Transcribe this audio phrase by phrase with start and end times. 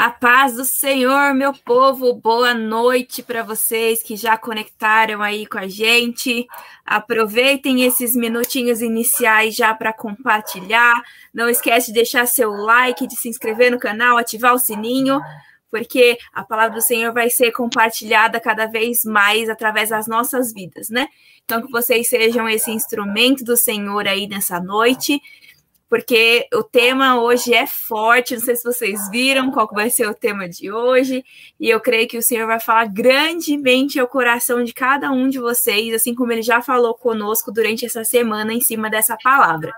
[0.00, 5.58] A paz do Senhor, meu povo, boa noite para vocês que já conectaram aí com
[5.58, 6.46] a gente.
[6.86, 10.94] Aproveitem esses minutinhos iniciais já para compartilhar.
[11.34, 15.20] Não esquece de deixar seu like, de se inscrever no canal, ativar o sininho,
[15.70, 20.88] porque a palavra do Senhor vai ser compartilhada cada vez mais através das nossas vidas,
[20.88, 21.08] né?
[21.44, 25.20] Então que vocês sejam esse instrumento do Senhor aí nessa noite
[25.90, 28.34] porque o tema hoje é forte.
[28.34, 31.24] Não sei se vocês viram qual vai ser o tema de hoje,
[31.58, 35.40] e eu creio que o Senhor vai falar grandemente ao coração de cada um de
[35.40, 39.74] vocês, assim como ele já falou conosco durante essa semana em cima dessa palavra.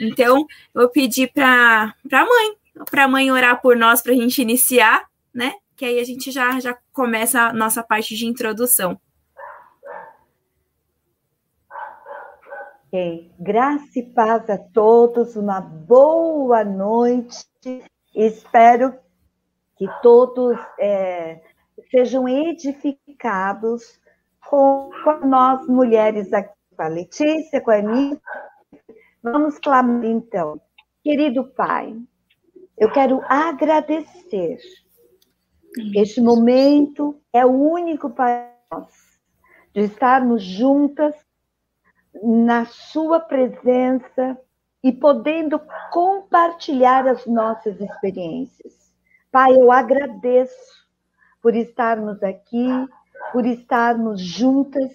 [0.00, 2.56] Então, eu vou pedir para a mãe,
[2.90, 5.52] para a mãe orar por nós para a gente iniciar, né?
[5.76, 8.98] Que aí a gente já, já começa a nossa parte de introdução.
[12.94, 13.32] Ok.
[13.40, 17.46] Graça e paz a todos, uma boa noite.
[18.14, 18.94] Espero
[19.78, 21.40] que todos é,
[21.90, 23.98] sejam edificados
[24.46, 28.20] com, com, nós mulheres aqui, com a Letícia, com a Emília.
[29.22, 30.60] Vamos clamar então.
[31.02, 31.96] Querido Pai,
[32.76, 34.58] eu quero agradecer.
[35.94, 38.92] Este momento é único para nós,
[39.74, 41.14] de estarmos juntas
[42.22, 44.38] na sua presença
[44.82, 48.74] e podendo compartilhar as nossas experiências.
[49.30, 50.86] Pai, eu agradeço
[51.40, 52.68] por estarmos aqui,
[53.32, 54.90] por estarmos juntas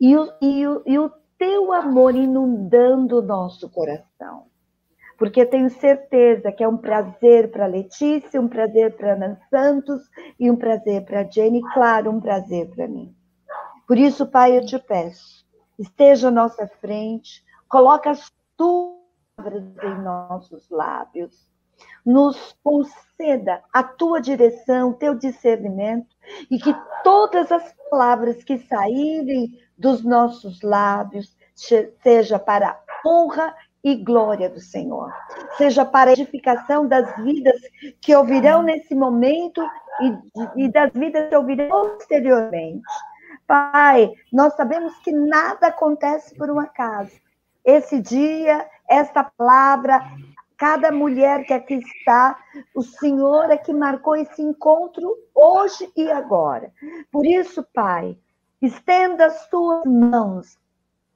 [0.00, 4.46] e o, e o, e o teu amor inundando o nosso coração.
[5.18, 10.02] Porque tenho certeza que é um prazer para Letícia, um prazer para Ana Santos
[10.38, 13.14] e um prazer para Jenny, claro, um prazer para mim.
[13.86, 15.45] Por isso, Pai, eu te peço,
[15.78, 18.96] esteja à nossa frente, coloca as tuas
[19.36, 21.46] palavras em nossos lábios,
[22.04, 26.14] nos conceda a tua direção, teu discernimento,
[26.50, 26.74] e que
[27.04, 31.36] todas as palavras que saírem dos nossos lábios
[32.02, 35.12] seja para honra e glória do Senhor,
[35.56, 37.60] seja para edificação das vidas
[38.00, 39.62] que ouvirão nesse momento
[40.00, 42.82] e, e das vidas que ouvirão posteriormente
[43.46, 47.12] Pai, nós sabemos que nada acontece por um acaso.
[47.64, 50.00] Esse dia, esta palavra,
[50.56, 52.38] cada mulher que aqui está,
[52.74, 56.72] o Senhor é que marcou esse encontro hoje e agora.
[57.12, 58.18] Por isso, Pai,
[58.60, 60.58] estenda as tuas mãos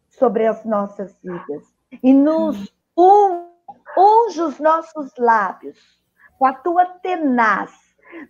[0.09, 1.65] sobre as nossas vidas
[2.03, 5.79] e nos unge os nossos lábios
[6.39, 7.73] com a tua tenaz,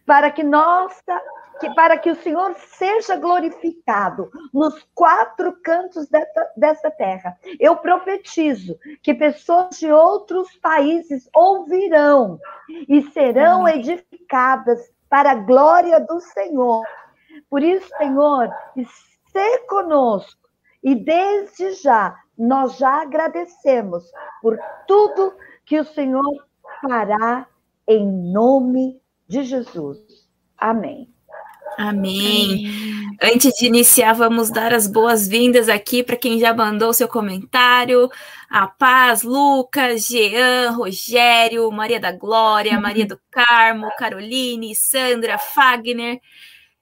[0.07, 1.21] para que nossa
[1.61, 6.09] que para que o Senhor seja glorificado nos quatro cantos
[6.57, 7.37] dessa, terra.
[7.59, 12.41] Eu profetizo que pessoas de outros países ouvirão
[12.89, 16.83] e serão edificadas para a glória do Senhor.
[17.49, 18.51] Por isso, Senhor,
[19.31, 20.49] se conosco
[20.83, 24.11] e desde já nós já agradecemos
[24.41, 25.35] por tudo
[25.67, 26.47] que o Senhor
[26.81, 27.47] fará
[27.87, 30.27] em nome de Jesus.
[30.57, 31.13] Amém.
[31.79, 32.67] Amém.
[32.67, 33.01] Amém.
[33.23, 38.11] Antes de iniciar, vamos dar as boas-vindas aqui para quem já mandou seu comentário.
[38.49, 42.81] A Paz, Lucas, Jean, Rogério, Maria da Glória, uhum.
[42.81, 46.19] Maria do Carmo, Caroline, Sandra, Fagner,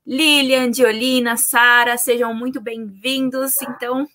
[0.06, 3.60] Lilian, Diolina, Sara, sejam muito bem-vindos.
[3.62, 4.06] Então,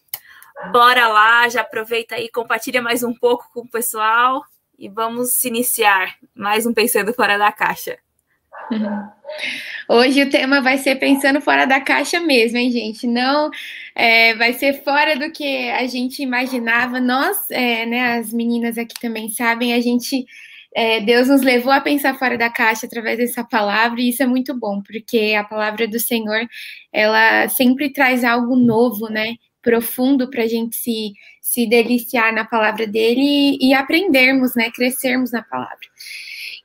[0.72, 4.44] bora lá, já aproveita aí, compartilha mais um pouco com o pessoal
[4.80, 7.98] e vamos iniciar mais um Pensando Fora da Caixa.
[9.90, 13.06] Hoje o tema vai ser pensando fora da caixa mesmo, hein, gente?
[13.06, 13.52] Não
[13.96, 17.00] é, vai ser fora do que a gente imaginava.
[17.00, 20.26] Nós, é, né, as meninas aqui também sabem, a gente.
[20.76, 24.26] É, Deus nos levou a pensar fora da caixa através dessa palavra, e isso é
[24.26, 26.48] muito bom, porque a palavra do Senhor,
[26.92, 29.36] ela sempre traz algo novo, né?
[29.62, 34.72] Profundo para a gente se, se deliciar na palavra dele e, e aprendermos, né?
[34.72, 35.78] Crescermos na palavra.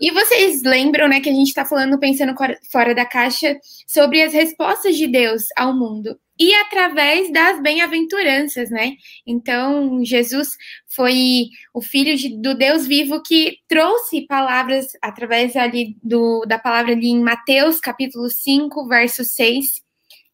[0.01, 2.35] E vocês lembram, né, que a gente está falando, pensando
[2.71, 8.93] fora da caixa, sobre as respostas de Deus ao mundo e através das bem-aventuranças, né?
[9.27, 10.51] Então, Jesus
[10.87, 16.93] foi o filho de, do Deus vivo que trouxe palavras através ali do, da palavra
[16.93, 19.83] ali em Mateus, capítulo 5, verso 6.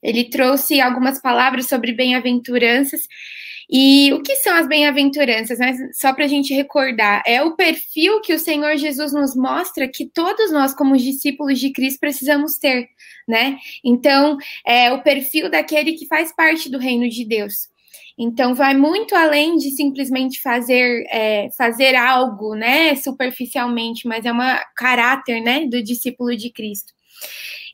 [0.03, 3.09] Ele trouxe algumas palavras sobre bem-aventuranças
[3.69, 5.59] e o que são as bem-aventuranças?
[5.59, 5.75] Né?
[5.93, 10.07] Só para a gente recordar, é o perfil que o Senhor Jesus nos mostra que
[10.07, 12.89] todos nós, como discípulos de Cristo, precisamos ter,
[13.27, 13.57] né?
[13.83, 17.69] Então, é o perfil daquele que faz parte do reino de Deus.
[18.17, 24.39] Então, vai muito além de simplesmente fazer, é, fazer algo, né, superficialmente, mas é um
[24.77, 26.93] caráter, né, do discípulo de Cristo.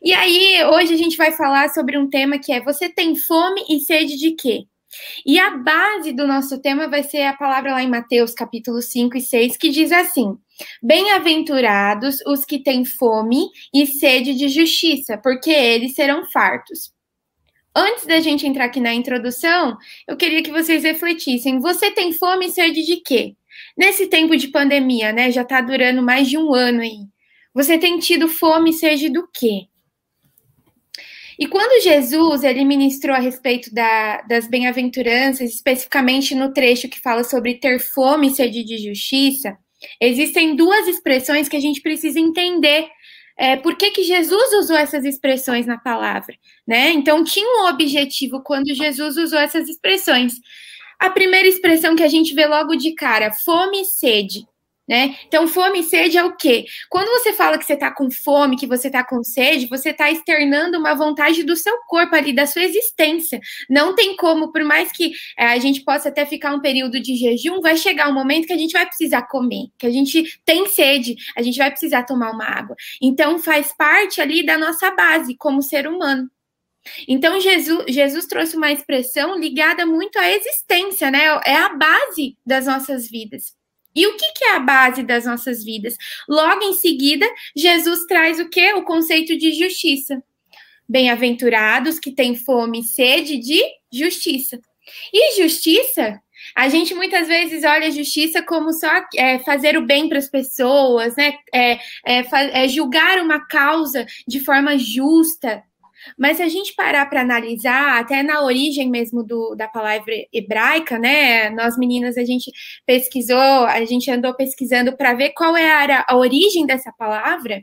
[0.02, 3.62] E aí, hoje a gente vai falar sobre um tema que é: você tem fome
[3.68, 4.64] e sede de quê?
[5.24, 9.16] E a base do nosso tema vai ser a palavra lá em Mateus, capítulo 5
[9.16, 10.36] e 6, que diz assim:
[10.82, 16.92] Bem-aventurados os que têm fome e sede de justiça, porque eles serão fartos.
[17.74, 19.76] Antes da gente entrar aqui na introdução,
[20.06, 21.60] eu queria que vocês refletissem.
[21.60, 23.36] Você tem fome e sede de quê?
[23.76, 25.30] Nesse tempo de pandemia, né?
[25.30, 27.06] Já está durando mais de um ano aí.
[27.54, 29.69] Você tem tido fome e sede do quê?
[31.40, 37.24] E quando Jesus ele ministrou a respeito da, das bem-aventuranças, especificamente no trecho que fala
[37.24, 39.56] sobre ter fome e sede de justiça,
[39.98, 42.86] existem duas expressões que a gente precisa entender
[43.38, 46.36] é, por que, que Jesus usou essas expressões na palavra,
[46.68, 46.90] né?
[46.90, 50.34] Então tinha um objetivo quando Jesus usou essas expressões.
[50.98, 54.44] A primeira expressão que a gente vê logo de cara, fome e sede.
[54.90, 55.14] Né?
[55.24, 56.64] Então, fome e sede é o quê?
[56.88, 60.10] Quando você fala que você está com fome, que você está com sede, você está
[60.10, 63.38] externando uma vontade do seu corpo ali, da sua existência.
[63.68, 67.14] Não tem como, por mais que é, a gente possa até ficar um período de
[67.14, 70.66] jejum, vai chegar um momento que a gente vai precisar comer, que a gente tem
[70.66, 72.74] sede, a gente vai precisar tomar uma água.
[73.00, 76.28] Então, faz parte ali da nossa base como ser humano.
[77.06, 81.26] Então, Jesus, Jesus trouxe uma expressão ligada muito à existência, né?
[81.46, 83.59] É a base das nossas vidas.
[83.94, 85.96] E o que, que é a base das nossas vidas?
[86.28, 87.26] Logo em seguida,
[87.56, 88.72] Jesus traz o que?
[88.74, 90.22] O conceito de justiça.
[90.88, 93.60] Bem-aventurados que têm fome e sede de
[93.92, 94.60] justiça.
[95.12, 96.20] E justiça,
[96.56, 101.14] a gente muitas vezes olha justiça como só é, fazer o bem para as pessoas,
[101.16, 101.34] né?
[101.52, 101.72] É,
[102.06, 105.62] é, é julgar uma causa de forma justa,
[106.16, 110.98] mas se a gente parar para analisar, até na origem mesmo do, da palavra hebraica,
[110.98, 111.50] né?
[111.50, 112.52] Nós meninas a gente
[112.86, 117.62] pesquisou, a gente andou pesquisando para ver qual era a origem dessa palavra.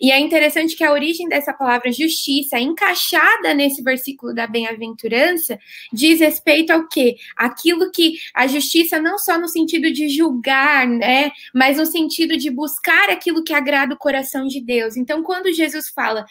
[0.00, 5.58] E é interessante que a origem dessa palavra justiça, encaixada nesse versículo da bem-aventurança,
[5.92, 7.16] diz respeito ao quê?
[7.36, 11.30] Aquilo que a justiça não só no sentido de julgar, né?
[11.54, 14.96] Mas no sentido de buscar aquilo que agrada o coração de Deus.
[14.96, 16.24] Então, quando Jesus fala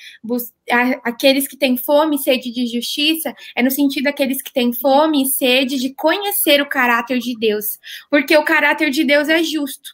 [1.04, 4.74] aqueles aqueles que têm fome e sede de justiça, é no sentido daqueles que têm
[4.74, 7.78] fome e sede de conhecer o caráter de Deus,
[8.10, 9.92] porque o caráter de Deus é justo.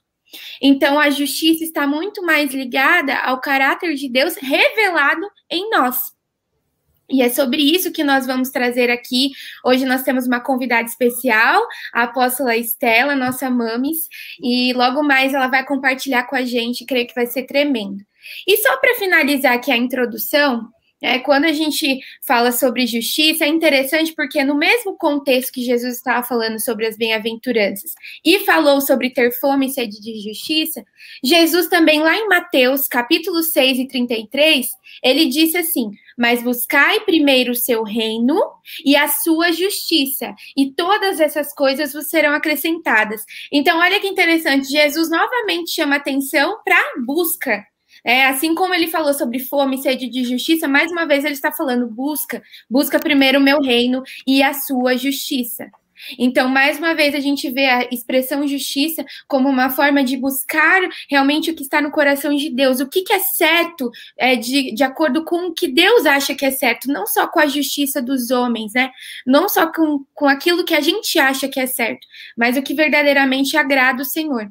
[0.62, 6.14] Então, a justiça está muito mais ligada ao caráter de Deus revelado em nós.
[7.12, 9.32] E é sobre isso que nós vamos trazer aqui.
[9.66, 14.08] Hoje nós temos uma convidada especial, a apóstola Estela, nossa mames,
[14.40, 18.06] e logo mais ela vai compartilhar com a gente, creio que vai ser tremendo.
[18.48, 20.70] E só para finalizar aqui a introdução,
[21.02, 25.96] é, quando a gente fala sobre justiça, é interessante porque no mesmo contexto que Jesus
[25.96, 27.94] estava falando sobre as bem-aventuranças
[28.24, 30.84] e falou sobre ter fome e sede de justiça,
[31.24, 34.68] Jesus também lá em Mateus, capítulo 6 e 33,
[35.02, 38.38] ele disse assim: "Mas buscai primeiro o seu reino
[38.84, 43.24] e a sua justiça, e todas essas coisas vos serão acrescentadas".
[43.52, 47.66] Então, olha que interessante, Jesus novamente chama atenção para a busca
[48.04, 51.52] é, assim como ele falou sobre fome sede de justiça, mais uma vez ele está
[51.52, 55.70] falando: busca, busca primeiro o meu reino e a sua justiça.
[56.18, 60.82] Então, mais uma vez, a gente vê a expressão justiça como uma forma de buscar
[61.10, 64.74] realmente o que está no coração de Deus, o que, que é certo é, de,
[64.74, 68.02] de acordo com o que Deus acha que é certo, não só com a justiça
[68.02, 68.92] dos homens, né?
[69.26, 72.74] Não só com, com aquilo que a gente acha que é certo, mas o que
[72.74, 74.50] verdadeiramente agrada o Senhor.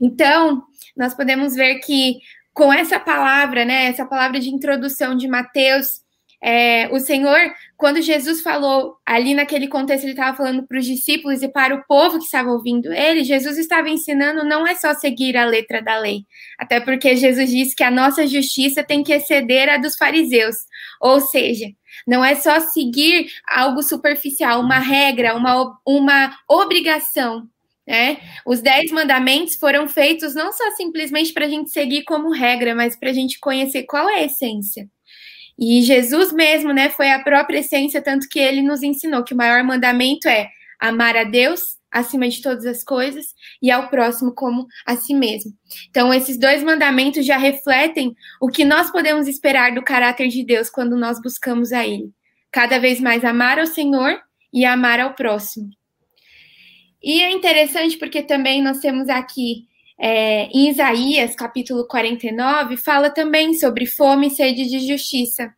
[0.00, 0.62] Então,
[0.96, 2.18] nós podemos ver que
[2.56, 6.00] com essa palavra, né, essa palavra de introdução de Mateus,
[6.42, 7.38] é, o Senhor,
[7.76, 11.84] quando Jesus falou ali naquele contexto, ele estava falando para os discípulos e para o
[11.86, 15.98] povo que estava ouvindo ele, Jesus estava ensinando não é só seguir a letra da
[15.98, 16.22] lei,
[16.58, 20.56] até porque Jesus disse que a nossa justiça tem que exceder a dos fariseus,
[20.98, 21.66] ou seja,
[22.06, 27.46] não é só seguir algo superficial, uma regra, uma, uma obrigação,
[27.86, 28.18] né?
[28.44, 32.98] Os dez mandamentos foram feitos não só simplesmente para a gente seguir como regra, mas
[32.98, 34.88] para a gente conhecer qual é a essência.
[35.58, 39.36] E Jesus mesmo, né, foi a própria essência, tanto que ele nos ensinou que o
[39.36, 43.26] maior mandamento é amar a Deus acima de todas as coisas
[43.62, 45.52] e ao próximo como a si mesmo.
[45.88, 50.68] Então, esses dois mandamentos já refletem o que nós podemos esperar do caráter de Deus
[50.68, 52.10] quando nós buscamos a Ele.
[52.52, 54.20] Cada vez mais amar ao Senhor
[54.52, 55.70] e amar ao próximo.
[57.02, 59.66] E é interessante porque também nós temos aqui
[59.98, 65.52] é, em Isaías, capítulo 49, fala também sobre fome e sede de justiça.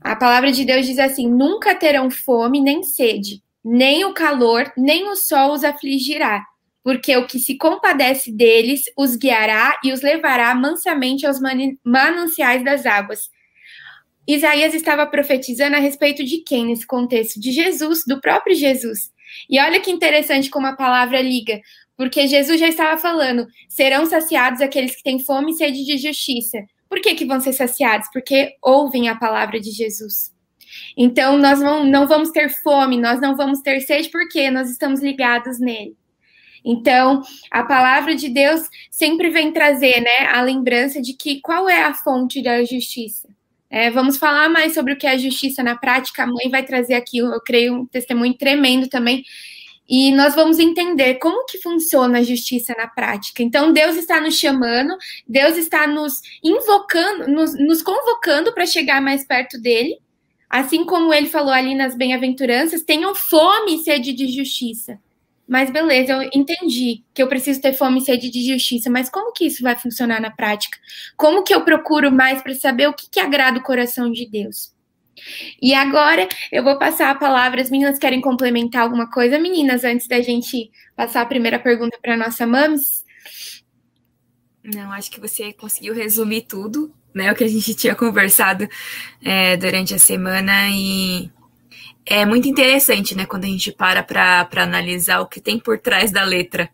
[0.00, 5.08] A palavra de Deus diz assim: nunca terão fome nem sede, nem o calor, nem
[5.08, 6.44] o sol os afligirá,
[6.82, 11.38] porque o que se compadece deles os guiará e os levará mansamente aos
[11.84, 13.30] mananciais das águas.
[14.26, 17.38] Isaías estava profetizando a respeito de quem nesse contexto?
[17.38, 19.12] De Jesus, do próprio Jesus.
[19.48, 21.60] E olha que interessante como a palavra liga,
[21.96, 26.58] porque Jesus já estava falando: serão saciados aqueles que têm fome e sede de justiça.
[26.88, 28.08] Por que, que vão ser saciados?
[28.12, 30.32] Porque ouvem a palavra de Jesus.
[30.96, 35.58] Então, nós não vamos ter fome, nós não vamos ter sede, porque nós estamos ligados
[35.58, 35.96] nele.
[36.64, 41.82] Então, a palavra de Deus sempre vem trazer né, a lembrança de que qual é
[41.82, 43.28] a fonte da justiça.
[43.74, 46.22] É, vamos falar mais sobre o que é justiça na prática.
[46.22, 49.24] A mãe vai trazer aqui, eu creio, um testemunho tremendo também.
[49.88, 53.42] E nós vamos entender como que funciona a justiça na prática.
[53.42, 59.26] Então, Deus está nos chamando, Deus está nos invocando, nos, nos convocando para chegar mais
[59.26, 59.98] perto dele.
[60.48, 65.00] Assim como ele falou ali nas bem-aventuranças, tenham fome e sede de justiça.
[65.46, 69.32] Mas beleza, eu entendi que eu preciso ter fome e sede de justiça, mas como
[69.32, 70.78] que isso vai funcionar na prática?
[71.16, 74.72] Como que eu procuro mais para saber o que, que agrada o coração de Deus?
[75.60, 77.60] E agora eu vou passar a palavra.
[77.60, 82.16] As meninas querem complementar alguma coisa, meninas, antes da gente passar a primeira pergunta para
[82.16, 83.04] nossa Mames?
[84.62, 87.30] Não, acho que você conseguiu resumir tudo, né?
[87.30, 88.66] O que a gente tinha conversado
[89.22, 91.30] é, durante a semana e
[92.06, 96.10] é muito interessante, né, quando a gente para para analisar o que tem por trás
[96.10, 96.70] da letra,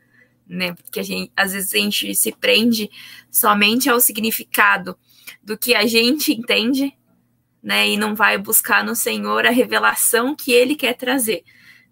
[0.51, 0.75] né?
[0.75, 2.91] Porque a gente, às vezes a gente se prende
[3.31, 4.99] somente ao significado
[5.43, 6.93] do que a gente entende,
[7.63, 7.89] né?
[7.89, 11.45] E não vai buscar no Senhor a revelação que Ele quer trazer,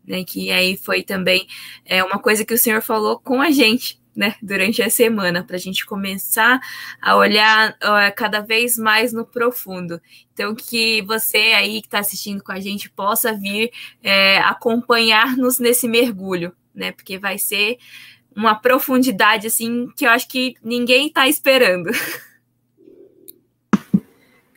[0.05, 0.25] né?
[0.25, 1.47] Que aí foi também
[1.85, 5.55] é uma coisa que o Senhor falou com a gente, né, durante a semana, para
[5.55, 6.59] a gente começar
[7.01, 10.01] a olhar uh, cada vez mais no profundo.
[10.35, 13.71] Então, que você aí que está assistindo com a gente possa vir
[14.03, 17.79] é, acompanhar-nos nesse mergulho, né, porque vai ser
[18.35, 21.89] uma profundidade assim que eu acho que ninguém está esperando.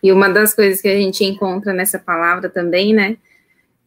[0.03, 3.17] E uma das coisas que a gente encontra nessa palavra também, né,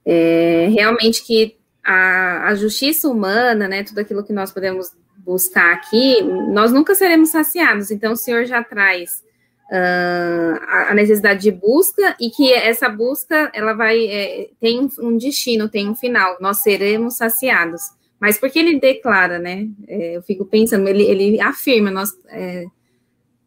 [0.07, 4.93] é realmente que a, a justiça humana, né, tudo aquilo que nós podemos
[5.25, 7.91] buscar aqui, nós nunca seremos saciados.
[7.91, 9.23] Então, o Senhor já traz
[9.71, 15.69] uh, a necessidade de busca e que essa busca ela vai é, tem um, destino,
[15.69, 16.37] tem um final.
[16.41, 17.83] Nós seremos saciados.
[18.21, 19.69] Mas porque ele declara, né?
[19.89, 22.65] É, eu fico pensando, ele, ele afirma, nós é,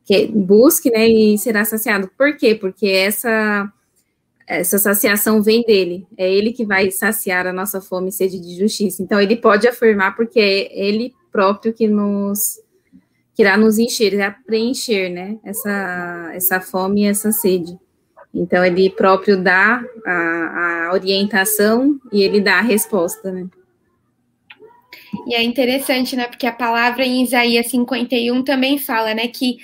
[0.05, 1.07] que busque, né?
[1.07, 2.10] E será saciado.
[2.17, 2.55] Por quê?
[2.55, 3.72] Porque essa
[4.48, 8.58] essa saciação vem dele, é ele que vai saciar a nossa fome e sede de
[8.58, 9.04] justiça.
[9.04, 12.60] Então, ele pode afirmar, porque é ele próprio que nos
[13.36, 17.77] que irá nos encher, irá preencher, né, essa, essa fome e essa sede.
[18.34, 23.46] Então, ele próprio dá a, a orientação e ele dá a resposta, né.
[25.27, 29.58] E é interessante, né, porque a palavra em Isaías 51 também fala, né, que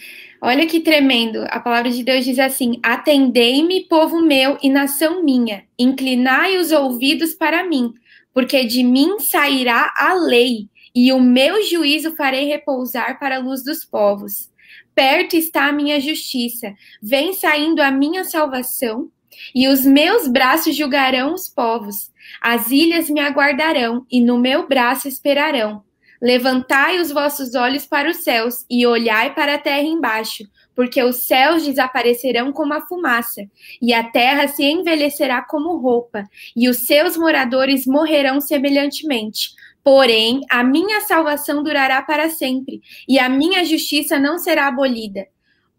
[0.46, 1.46] Olha que tremendo.
[1.48, 7.34] A palavra de Deus diz assim: Atendei-me, povo meu e nação minha, inclinai os ouvidos
[7.34, 7.94] para mim,
[8.34, 13.64] porque de mim sairá a lei e o meu juízo farei repousar para a luz
[13.64, 14.52] dos povos.
[14.94, 19.10] Perto está a minha justiça, vem saindo a minha salvação,
[19.56, 22.12] e os meus braços julgarão os povos.
[22.42, 25.84] As ilhas me aguardarão, e no meu braço esperarão.
[26.24, 31.28] Levantai os vossos olhos para os céus, e olhai para a terra embaixo, porque os
[31.28, 33.42] céus desaparecerão como a fumaça,
[33.82, 36.24] e a terra se envelhecerá como roupa,
[36.56, 39.50] e os seus moradores morrerão semelhantemente.
[39.84, 45.28] Porém, a minha salvação durará para sempre, e a minha justiça não será abolida.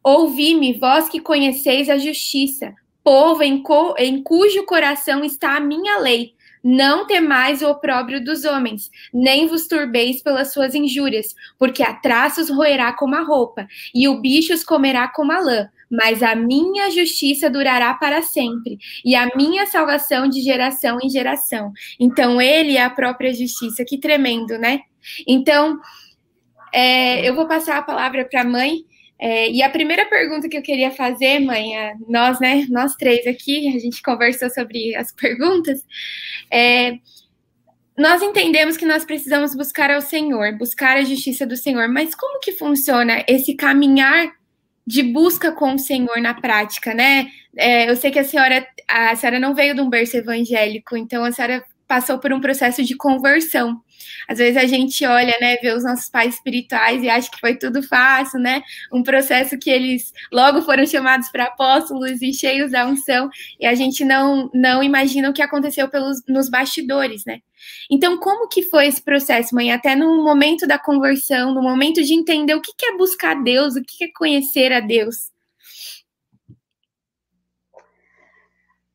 [0.03, 5.97] Ouvi-me, vós que conheceis a justiça, povo em, co em cujo coração está a minha
[6.01, 6.35] lei.
[6.65, 12.49] Não temais o opróbrio dos homens, nem vos turbeis pelas suas injúrias, porque a traços
[12.49, 16.91] roerá como a roupa, e o bicho os comerá como a lã mas a minha
[16.91, 21.73] justiça durará para sempre, e a minha salvação de geração em geração.
[22.01, 23.85] Então, ele é a própria justiça.
[23.85, 24.81] Que tremendo, né?
[25.27, 25.79] Então,
[26.73, 28.85] é, eu vou passar a palavra para a mãe.
[29.27, 33.27] É, e a primeira pergunta que eu queria fazer, mãe, a nós, né, nós três
[33.27, 35.83] aqui, a gente conversou sobre as perguntas.
[36.51, 36.99] É,
[37.97, 42.39] nós entendemos que nós precisamos buscar ao Senhor, buscar a justiça do Senhor, mas como
[42.39, 44.31] que funciona esse caminhar
[44.87, 47.29] de busca com o Senhor na prática, né?
[47.57, 51.25] É, eu sei que a senhora, a senhora não veio de um berço evangélico, então
[51.25, 53.81] a senhora passou por um processo de conversão.
[54.29, 57.57] Às vezes a gente olha, né, vê os nossos pais espirituais e acha que foi
[57.57, 58.63] tudo fácil, né?
[58.93, 63.29] Um processo que eles logo foram chamados para apóstolos e cheios da unção,
[63.61, 67.41] e a gente não não imagina o que aconteceu pelos nos bastidores, né?
[67.91, 69.73] Então, como que foi esse processo, mãe?
[69.73, 73.83] Até no momento da conversão, no momento de entender o que é buscar Deus, o
[73.83, 75.33] que é conhecer a Deus?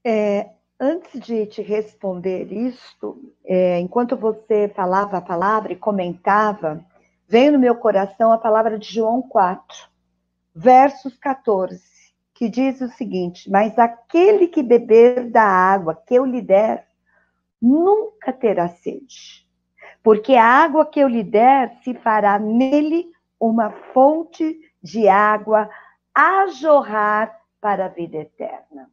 [0.03, 0.47] É,
[0.81, 6.81] Antes de te responder isto, é, enquanto você falava a palavra e comentava,
[7.27, 9.89] veio no meu coração a palavra de João 4,
[10.55, 11.83] versos 14,
[12.33, 16.87] que diz o seguinte: Mas aquele que beber da água que eu lhe der,
[17.61, 19.45] nunca terá sede,
[20.01, 25.69] porque a água que eu lhe der se fará nele uma fonte de água
[26.15, 28.89] a jorrar para a vida eterna.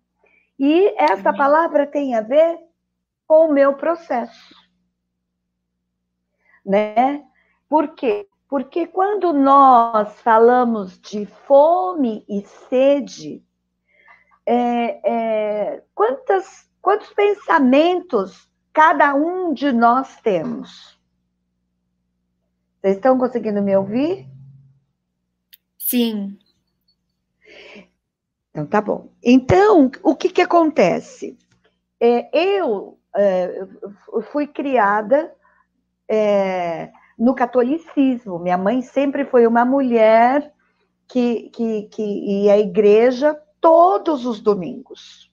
[0.59, 2.59] E essa palavra tem a ver
[3.27, 4.55] com o meu processo.
[6.65, 7.25] Né?
[7.69, 8.29] Por quê?
[8.49, 13.45] Porque quando nós falamos de fome e sede,
[14.47, 20.97] é, é, quantas, quantos pensamentos cada um de nós temos?
[22.81, 24.29] Vocês estão conseguindo me ouvir?
[25.77, 26.39] Sim.
[28.57, 29.11] Então, tá bom.
[29.23, 31.37] Então, o que, que acontece?
[32.01, 33.67] É, eu é,
[34.33, 35.31] fui criada
[36.09, 38.39] é, no catolicismo.
[38.39, 40.51] Minha mãe sempre foi uma mulher
[41.07, 45.31] que, que, que ia à igreja todos os domingos.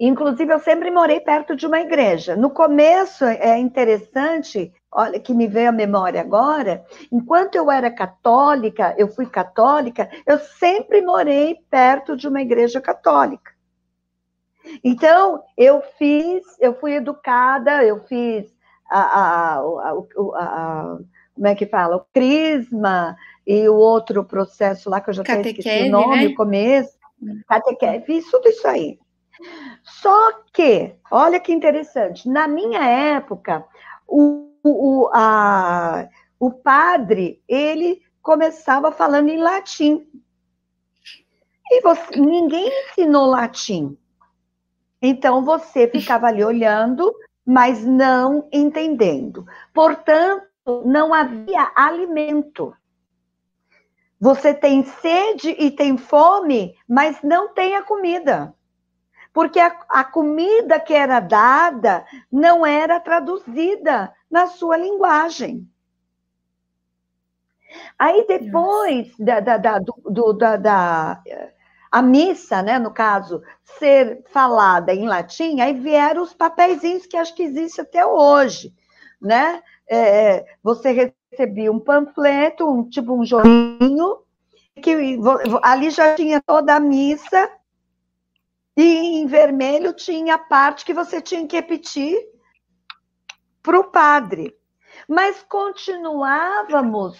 [0.00, 2.36] Inclusive, eu sempre morei perto de uma igreja.
[2.36, 8.94] No começo, é interessante olha, que me veio à memória agora, enquanto eu era católica,
[8.96, 13.52] eu fui católica, eu sempre morei perto de uma igreja católica.
[14.84, 18.54] Então, eu fiz, eu fui educada, eu fiz
[18.90, 20.98] a, a, a,
[21.34, 21.96] como é que fala?
[21.96, 26.26] O crisma e o outro processo lá que eu já até esqueci o nome, né?
[26.26, 26.98] o começo.
[27.48, 28.98] Catequese, fiz tudo isso aí.
[29.82, 33.64] Só que, olha que interessante, na minha época,
[34.06, 40.06] o o, a, o padre, ele começava falando em latim.
[41.70, 43.96] E você, ninguém ensinou latim.
[45.00, 49.46] Então você ficava ali olhando, mas não entendendo.
[49.72, 50.46] Portanto,
[50.84, 52.74] não havia alimento.
[54.20, 58.54] Você tem sede e tem fome, mas não tem a comida
[59.38, 65.64] porque a, a comida que era dada não era traduzida na sua linguagem.
[67.96, 71.22] Aí depois da, da, da, do, da, da,
[71.88, 73.40] a missa, né, no caso,
[73.78, 78.74] ser falada em latim, aí vieram os papeizinhos que acho que existe até hoje,
[79.22, 79.62] né?
[79.88, 84.18] É, você recebia um panfleto, um tipo um joinho,
[84.82, 84.96] que
[85.62, 87.48] ali já tinha toda a missa
[88.78, 92.16] e em vermelho tinha a parte que você tinha que repetir
[93.60, 94.56] para o padre.
[95.08, 97.18] Mas continuávamos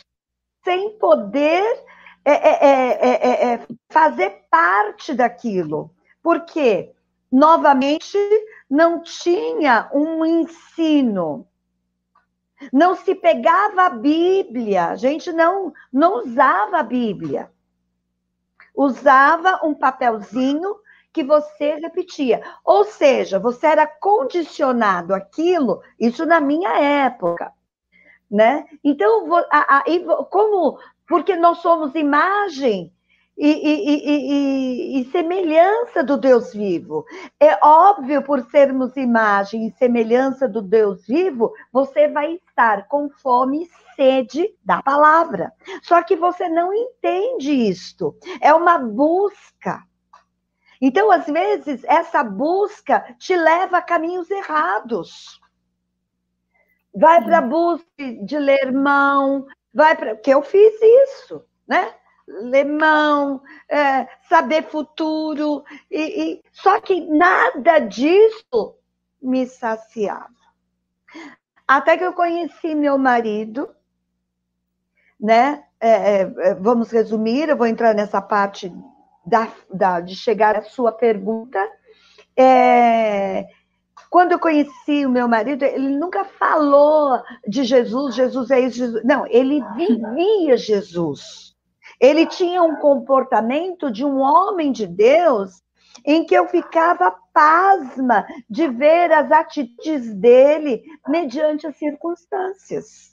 [0.62, 1.84] sem poder
[2.24, 5.90] é é é, é, é, é, fazer parte daquilo.
[6.22, 6.92] Porque,
[7.32, 8.16] novamente,
[8.70, 11.44] não tinha um ensino.
[12.72, 17.50] Não se pegava a Bíblia, a gente não, não usava a Bíblia.
[18.76, 20.76] Usava um papelzinho
[21.18, 22.40] que você repetia.
[22.64, 27.52] Ou seja, você era condicionado aquilo, isso na minha época,
[28.30, 28.64] né?
[28.84, 29.26] Então,
[30.30, 30.78] como,
[31.08, 32.92] porque nós somos imagem
[33.36, 37.04] e, e, e, e, semelhança do Deus vivo.
[37.40, 43.64] É óbvio, por sermos imagem e semelhança do Deus vivo, você vai estar com fome
[43.64, 45.52] e sede da palavra.
[45.82, 48.16] Só que você não entende isto.
[48.40, 49.82] É uma busca.
[50.80, 55.40] Então, às vezes, essa busca te leva a caminhos errados.
[56.94, 57.86] Vai para a busca
[58.24, 60.16] de ler mão, vai para.
[60.16, 61.94] que eu fiz isso, né?
[62.26, 66.42] Ler mão, é, saber futuro, e, e...
[66.52, 68.76] só que nada disso
[69.20, 70.28] me saciava.
[71.66, 73.68] Até que eu conheci meu marido,
[75.18, 75.64] né?
[75.80, 78.72] É, é, vamos resumir, eu vou entrar nessa parte
[79.28, 81.58] da, da, de chegar à sua pergunta.
[82.36, 83.46] É,
[84.10, 89.04] quando eu conheci o meu marido, ele nunca falou de Jesus, Jesus é isso, Jesus.
[89.04, 91.54] Não, ele vivia Jesus.
[92.00, 95.62] Ele tinha um comportamento de um homem de Deus
[96.06, 103.12] em que eu ficava pasma de ver as atitudes dele mediante as circunstâncias.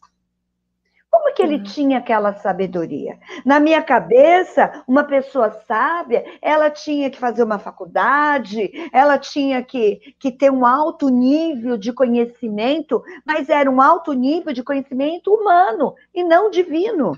[1.16, 3.18] Como que ele tinha aquela sabedoria?
[3.46, 10.14] Na minha cabeça, uma pessoa sábia, ela tinha que fazer uma faculdade, ela tinha que,
[10.20, 15.96] que ter um alto nível de conhecimento, mas era um alto nível de conhecimento humano
[16.14, 17.18] e não divino.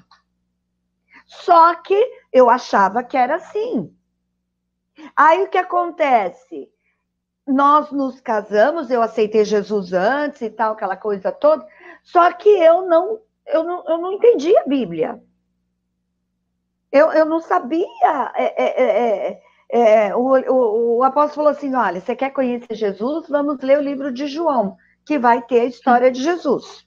[1.26, 2.00] Só que
[2.32, 3.92] eu achava que era assim.
[5.16, 6.70] Aí o que acontece?
[7.48, 11.66] Nós nos casamos, eu aceitei Jesus antes e tal, aquela coisa toda,
[12.04, 15.22] só que eu não eu não, eu não entendi a Bíblia.
[16.92, 18.32] Eu, eu não sabia.
[18.36, 22.76] É, é, é, é, é o, o, o, apóstolo falou assim: olha, você quer conhecer
[22.76, 23.28] Jesus?
[23.28, 26.86] Vamos ler o livro de João, que vai ter a história de Jesus.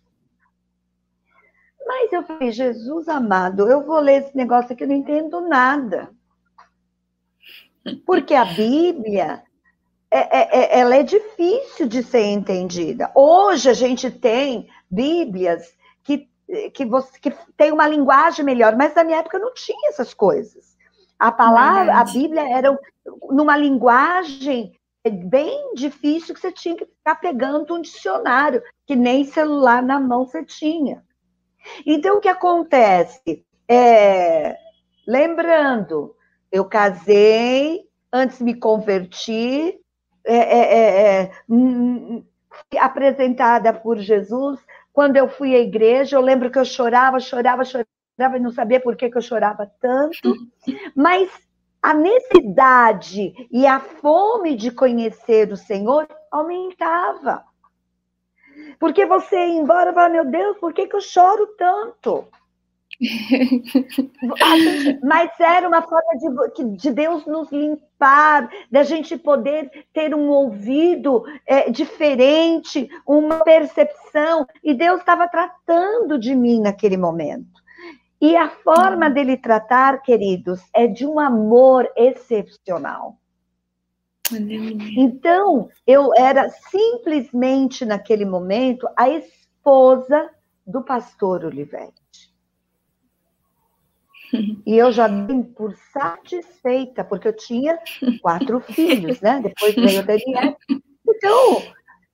[1.87, 6.11] Mas eu falei, Jesus amado, eu vou ler esse negócio aqui, eu não entendo nada.
[8.07, 9.43] Porque a Bíblia,
[10.11, 13.11] é, ela é difícil de ser entendida.
[13.15, 16.29] Hoje a gente tem Bíblias que
[16.89, 20.77] você que tem uma linguagem melhor, mas na minha época não tinha essas coisas.
[21.19, 22.11] A palavra, Verdade.
[22.11, 22.79] a Bíblia era
[23.31, 24.73] numa linguagem
[25.09, 30.27] bem difícil que você tinha que ficar pegando um dicionário, que nem celular na mão
[30.27, 31.03] você tinha.
[31.87, 33.45] Então, o que acontece?
[33.69, 34.57] É,
[35.07, 36.15] lembrando,
[36.51, 39.79] eu casei, antes me converti,
[40.25, 44.61] é, é, é, é apresentada por Jesus,
[44.93, 48.81] quando eu fui à igreja, eu lembro que eu chorava, chorava, chorava e não sabia
[48.81, 50.35] por que, que eu chorava tanto,
[50.95, 51.31] mas
[51.83, 57.45] a necessidade e a fome de conhecer o Senhor aumentava.
[58.79, 62.27] Porque você ia embora e fala, meu Deus, por que, que eu choro tanto?
[65.03, 71.25] Mas era uma forma de, de Deus nos limpar, da gente poder ter um ouvido
[71.47, 74.47] é, diferente, uma percepção.
[74.63, 77.61] E Deus estava tratando de mim naquele momento.
[78.21, 79.13] E a forma hum.
[79.13, 83.17] dele tratar, queridos, é de um amor excepcional.
[84.97, 90.31] Então, eu era simplesmente naquele momento a esposa
[90.65, 92.00] do pastor Oliveira.
[94.67, 97.79] E eu já dei por satisfeita, porque eu tinha
[98.21, 99.41] quatro filhos, né?
[99.43, 100.57] Depois veio o Daniel.
[101.09, 101.63] Então,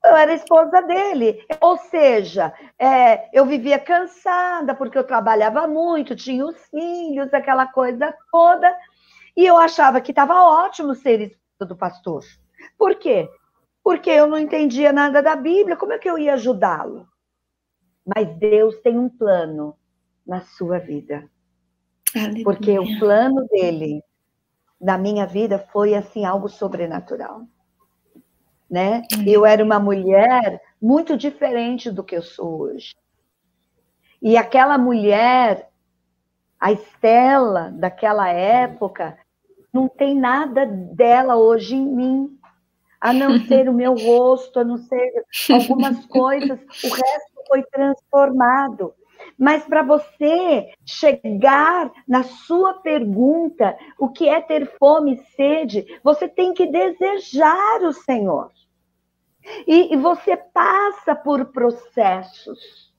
[0.05, 1.45] eu era esposa dele.
[1.61, 8.15] Ou seja, é, eu vivia cansada, porque eu trabalhava muito, tinha os filhos, aquela coisa
[8.31, 8.75] toda.
[9.37, 12.25] E eu achava que estava ótimo ser esposa do pastor.
[12.79, 13.29] Por quê?
[13.83, 17.07] Porque eu não entendia nada da Bíblia, como é que eu ia ajudá-lo?
[18.05, 19.77] Mas Deus tem um plano
[20.27, 21.29] na sua vida.
[22.17, 22.45] Aleluia.
[22.45, 24.03] Porque o plano dele
[24.81, 27.43] na minha vida foi assim algo sobrenatural.
[28.69, 29.03] Né?
[29.27, 32.95] Eu era uma mulher muito diferente do que eu sou hoje.
[34.21, 35.71] E aquela mulher,
[36.59, 39.19] a Estela daquela época,
[39.73, 42.39] não tem nada dela hoje em mim,
[43.01, 46.59] a não ser o meu rosto, a não ser algumas coisas.
[46.59, 48.95] O resto foi transformado.
[49.39, 56.27] Mas para você chegar na sua pergunta, o que é ter fome e sede, você
[56.27, 58.51] tem que desejar o Senhor.
[59.67, 62.95] E, e você passa por processos.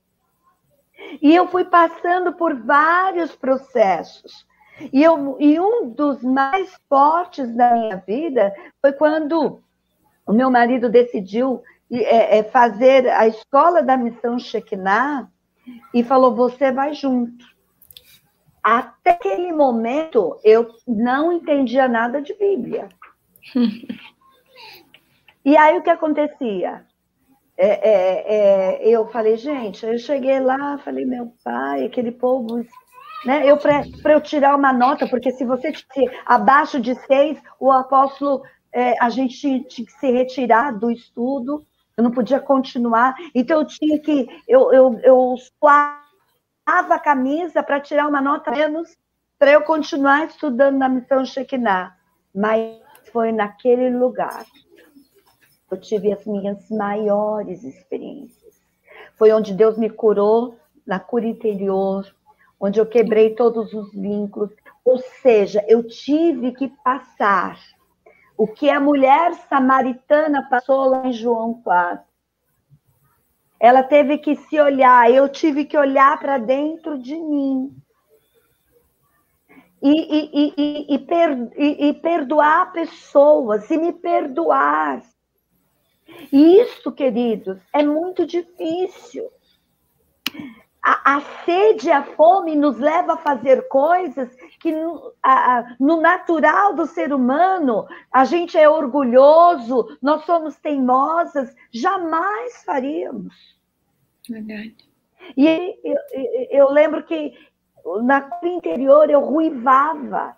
[1.20, 4.46] E eu fui passando por vários processos.
[4.92, 9.60] E, eu, e um dos mais fortes da minha vida foi quando
[10.24, 15.28] o meu marido decidiu é, é, fazer a escola da missão Shekinah
[15.92, 17.44] e falou: Você vai junto.
[18.62, 22.88] Até aquele momento, eu não entendia nada de Bíblia.
[25.44, 26.84] e aí o que acontecia?
[27.56, 32.64] É, é, é, eu falei, gente, eu cheguei lá, falei, meu pai, aquele povo.
[33.24, 33.44] Né?
[33.44, 35.72] Eu para eu tirar uma nota, porque se você
[36.24, 41.66] abaixo de seis, o apóstolo, é, a gente tinha que se retirar do estudo
[41.98, 43.16] eu não podia continuar.
[43.34, 44.28] Então, eu tinha que.
[44.46, 48.96] Eu, eu, eu suava a camisa para tirar uma nota menos,
[49.36, 51.96] para eu continuar estudando na missão Shekinah.
[52.32, 52.80] Mas
[53.12, 58.62] foi naquele lugar que eu tive as minhas maiores experiências.
[59.16, 60.56] Foi onde Deus me curou
[60.86, 62.06] na cura interior,
[62.60, 64.52] onde eu quebrei todos os vínculos.
[64.84, 67.58] Ou seja, eu tive que passar
[68.38, 72.06] o que a mulher samaritana passou lá em João 4.
[73.58, 77.76] Ela teve que se olhar, eu tive que olhar para dentro de mim.
[79.82, 85.02] e, e, e, per, e, perdoar pessoas, e me perdoar.
[86.32, 89.28] E isso, queridos, é muito difícil.
[90.82, 96.00] A, a sede e a fome nos leva a fazer coisas que no, a, no
[96.00, 103.34] natural do ser humano, a gente é orgulhoso, nós somos teimosas, jamais faríamos.
[104.28, 104.88] Verdade.
[105.36, 105.98] E eu,
[106.50, 107.34] eu lembro que
[108.02, 110.36] na cor interior eu ruivava.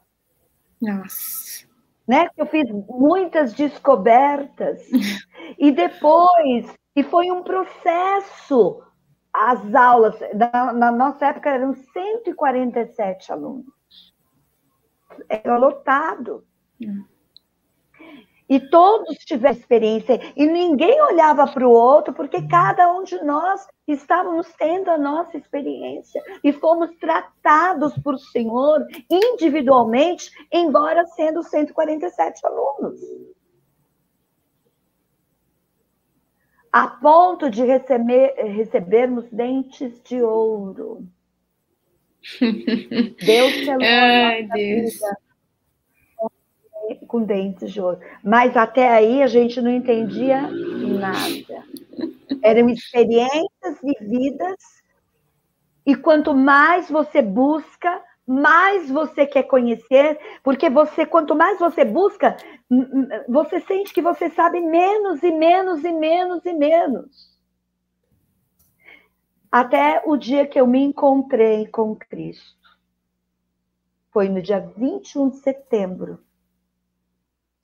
[0.80, 1.66] Nossa.
[2.06, 2.28] Né?
[2.36, 4.80] Eu fiz muitas descobertas.
[5.58, 8.82] e depois, e foi um processo.
[9.32, 13.72] As aulas, na, na nossa época eram 147 alunos.
[15.28, 16.44] Era lotado.
[16.80, 17.04] Hum
[18.50, 23.64] e todos tiveram experiência, e ninguém olhava para o outro, porque cada um de nós
[23.86, 33.00] estávamos tendo a nossa experiência e fomos tratados por Senhor individualmente, embora sendo 147 alunos.
[36.72, 41.04] A ponto de receber, recebermos dentes de ouro.
[43.24, 44.92] Deus selou Ai, Deus.
[44.92, 45.30] Vida
[47.06, 48.00] com dentes de ouro.
[48.22, 51.64] Mas até aí a gente não entendia nada.
[52.42, 54.56] Eram experiências vividas,
[55.84, 62.36] e quanto mais você busca, mais você quer conhecer, porque você, quanto mais você busca,
[63.28, 67.36] você sente que você sabe menos e menos e menos e menos.
[69.50, 72.78] Até o dia que eu me encontrei com Cristo.
[74.12, 76.20] Foi no dia 21 de setembro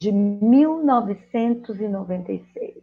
[0.01, 2.83] de 1996.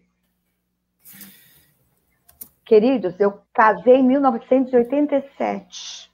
[2.64, 6.13] Queridos, eu casei em 1987.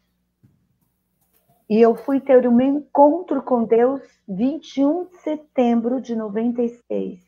[1.69, 7.21] E eu fui ter meu encontro com Deus 21 de setembro de 96.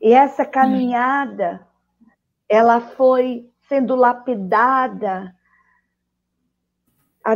[0.00, 1.66] E essa caminhada,
[2.48, 5.34] ela foi sendo lapidada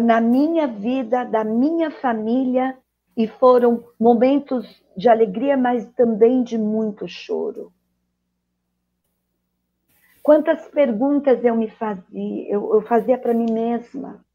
[0.03, 2.77] na minha vida, da minha família,
[3.17, 7.73] e foram momentos de alegria, mas também de muito choro.
[10.23, 14.26] Quantas perguntas eu me fazia, eu, eu fazia para mim mesma.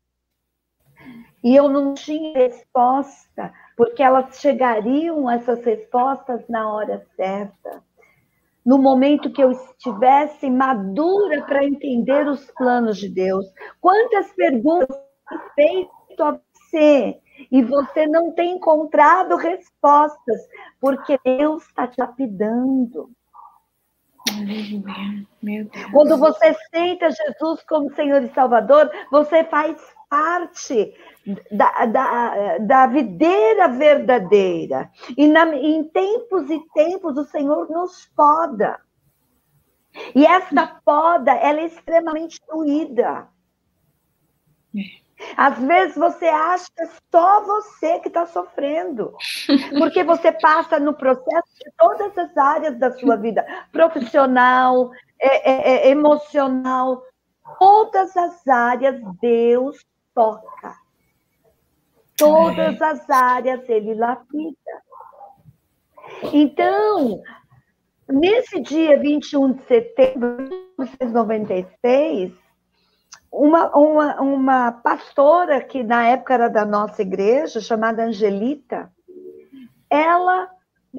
[1.43, 7.83] E eu não tinha resposta, porque elas chegariam, essas respostas, na hora certa.
[8.63, 13.45] No momento que eu estivesse madura para entender os planos de Deus.
[13.79, 14.95] Quantas perguntas
[15.55, 16.39] feito a
[16.71, 17.19] você
[17.51, 20.41] e você não tem encontrado respostas,
[20.79, 23.09] porque Deus está te lapidando.
[25.91, 30.93] Quando você aceita Jesus como Senhor e Salvador, você faz parte
[31.49, 34.91] da, da, da videira verdadeira.
[35.17, 38.77] E na, em tempos e tempos o Senhor nos poda.
[40.13, 43.29] E essa poda, ela é extremamente doída.
[45.37, 49.13] Às vezes você acha que é só você que está sofrendo,
[49.77, 55.87] porque você passa no processo de todas as áreas da sua vida, profissional, é, é,
[55.87, 57.03] é, emocional,
[57.59, 60.75] todas as áreas Deus toca.
[62.17, 64.55] Todas as áreas Ele lapida.
[66.33, 67.21] Então,
[68.07, 72.33] nesse dia 21 de setembro de 1996,
[73.31, 78.91] uma, uma, uma pastora que na época era da nossa igreja, chamada Angelita,
[79.89, 80.49] ela,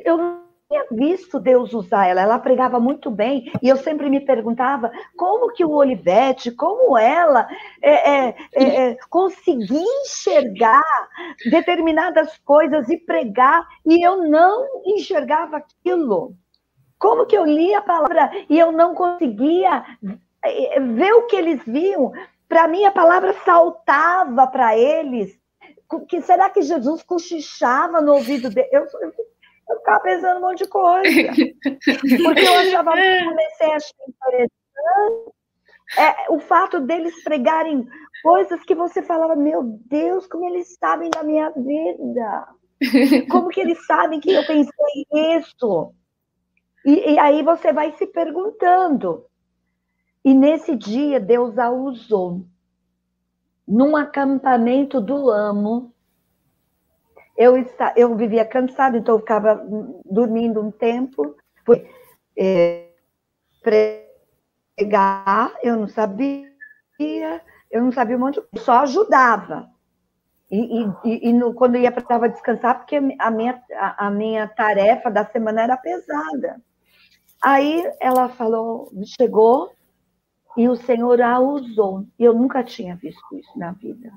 [0.05, 4.91] eu tinha visto Deus usar ela, ela pregava muito bem, e eu sempre me perguntava
[5.17, 7.47] como que o Olivete, como ela
[7.83, 10.83] é, é, é, é conseguia enxergar
[11.51, 16.35] determinadas coisas e pregar, e eu não enxergava aquilo.
[16.99, 19.85] Como que eu lia a palavra e eu não conseguia
[20.43, 22.13] é, é, ver o que eles viam.
[22.49, 25.37] Para mim, a palavra saltava para eles.
[26.09, 28.69] Que, será que Jesus cochichava no ouvido dele?
[28.71, 29.13] Eu, eu,
[29.69, 31.11] eu ficava pensando um monte de coisa.
[32.25, 35.33] Porque eu achava, comecei a achar interessante
[35.99, 37.87] é, o fato deles pregarem
[38.23, 42.49] coisas que você falava, meu Deus, como eles sabem da minha vida.
[43.31, 45.95] Como que eles sabem que eu pensei isso?
[46.85, 49.25] E, e aí você vai se perguntando.
[50.25, 52.45] E nesse dia, Deus a usou.
[53.67, 55.92] Num acampamento do Amo,
[57.43, 59.61] eu, está, eu vivia cansada, então eu ficava
[60.05, 61.35] dormindo um tempo.
[61.67, 61.85] Fui,
[62.39, 62.89] é,
[64.77, 66.49] pregar, eu não sabia,
[67.71, 69.69] eu não sabia um monte de só ajudava.
[70.49, 75.11] E, e, e no, quando ia para descansar, porque a minha, a, a minha tarefa
[75.11, 76.61] da semana era pesada.
[77.43, 79.73] Aí ela falou, chegou
[80.57, 82.07] e o Senhor a usou.
[82.19, 84.13] E eu nunca tinha visto isso na vida.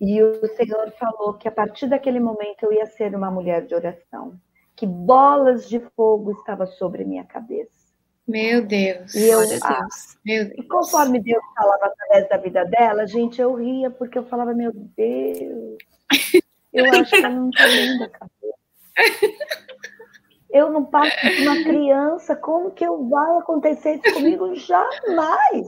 [0.00, 3.74] E o Senhor falou que a partir daquele momento eu ia ser uma mulher de
[3.74, 4.34] oração,
[4.76, 7.72] que bolas de fogo estavam sobre minha cabeça.
[8.26, 9.14] Meu Deus.
[9.14, 9.62] E eu, Deus.
[9.62, 9.86] Ah,
[10.24, 10.58] meu Deus.
[10.58, 14.72] E conforme Deus falava através da vida dela, gente, eu ria porque eu falava, meu
[14.74, 15.76] Deus,
[16.72, 18.34] eu acho que ela não está linda, cabeça.
[20.50, 24.54] Eu não passo de uma criança, como que eu vai acontecer isso comigo?
[24.54, 25.66] Jamais.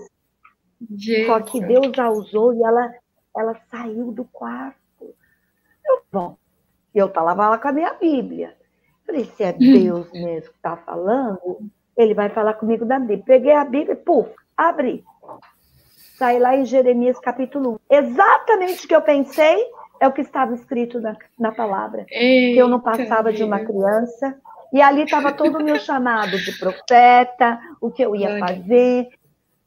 [0.97, 1.27] Jesus.
[1.27, 2.95] Só que Deus já usou e ela,
[3.37, 4.77] ela saiu do quarto.
[5.85, 6.37] Eu, bom,
[6.95, 8.57] eu estava lá com a minha Bíblia.
[9.07, 11.59] Falei, se é Deus mesmo que está falando,
[11.97, 13.25] ele vai falar comigo da Bíblia.
[13.25, 15.05] Peguei a Bíblia, puf, abri.
[16.19, 17.97] Saí lá em Jeremias capítulo 1.
[17.97, 19.71] Exatamente o que eu pensei
[20.01, 22.07] é o que estava escrito na, na palavra.
[22.11, 24.39] Eita, que eu não passava de uma criança.
[24.73, 29.09] E ali estava todo o meu chamado de profeta, o que eu ia fazer.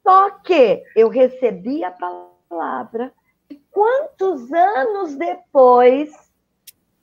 [0.02, 3.12] Só que eu recebi a palavra.
[3.70, 6.10] Quantos anos depois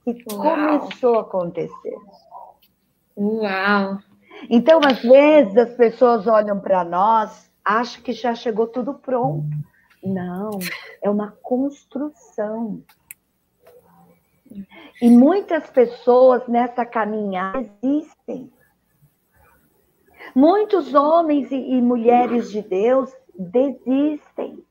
[0.04, 0.80] que Uau.
[0.80, 1.98] começou a acontecer?
[3.18, 3.98] Uau!
[4.50, 9.46] Então, às vezes, as pessoas olham para nós, acham que já chegou tudo pronto.
[10.04, 10.52] Não,
[11.02, 12.84] é uma construção.
[15.02, 18.52] E muitas pessoas nessa caminhada existem.
[20.36, 24.64] Muitos homens e, mulheres de Deus desistem.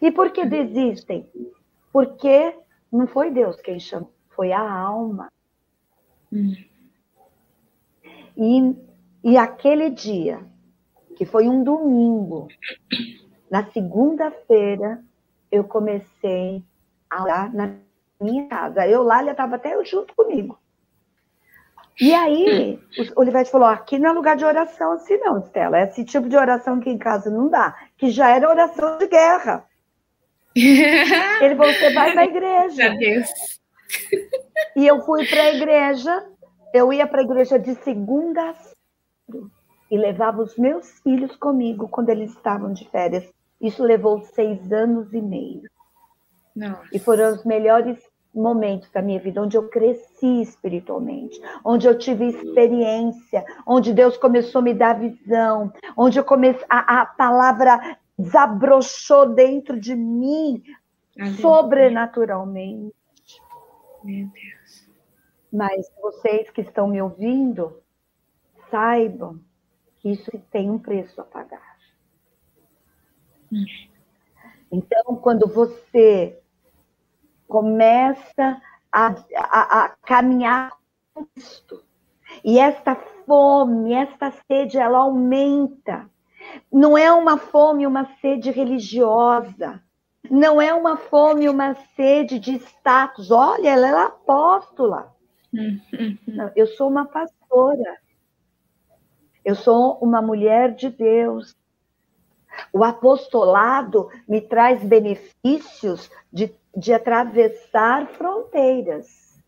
[0.00, 1.28] E por que desistem?
[1.92, 2.54] Porque
[2.92, 5.32] não foi Deus quem chamou, foi a alma.
[6.32, 6.54] Hum.
[8.36, 8.76] E,
[9.24, 10.40] e aquele dia,
[11.16, 12.48] que foi um domingo,
[13.50, 15.02] na segunda-feira,
[15.50, 16.62] eu comecei
[17.08, 17.74] a orar na
[18.20, 18.86] minha casa.
[18.86, 20.58] Eu lá, estava até junto comigo.
[22.00, 22.80] E aí,
[23.14, 25.80] o Olivete falou: aqui não é lugar de oração assim, não, Estela.
[25.82, 29.66] Esse tipo de oração que em casa não dá, que já era oração de guerra.
[31.42, 32.94] Ele falou: você vai para a igreja.
[34.76, 36.24] E eu fui para a igreja
[36.72, 39.50] eu ia para a igreja de segunda a sábado
[39.90, 43.28] e levava os meus filhos comigo quando eles estavam de férias.
[43.60, 45.62] Isso levou seis anos e meio.
[46.54, 46.82] Nossa.
[46.92, 47.98] E foram os melhores
[48.32, 54.60] momentos da minha vida, onde eu cresci espiritualmente, onde eu tive experiência, onde Deus começou
[54.60, 60.62] a me dar visão, onde eu comecei, a, a palavra desabrochou dentro de mim
[61.40, 62.94] sobrenaturalmente.
[64.02, 64.90] Meu Deus.
[65.52, 67.82] Mas vocês que estão me ouvindo,
[68.70, 69.40] saibam
[69.98, 71.76] que isso tem um preço a pagar.
[74.70, 76.40] Então, quando você
[77.48, 79.06] começa a,
[79.36, 80.72] a, a caminhar
[81.12, 81.82] com Cristo,
[82.44, 82.94] e esta
[83.26, 86.08] fome, esta sede, ela aumenta.
[86.72, 89.82] Não é uma fome, uma sede religiosa.
[90.30, 93.30] Não é uma fome, uma sede de status.
[93.30, 95.14] Olha, ela é apóstola.
[96.26, 97.98] Não, eu sou uma pastora.
[99.44, 101.56] Eu sou uma mulher de Deus.
[102.72, 109.40] O apostolado me traz benefícios de, de atravessar fronteiras.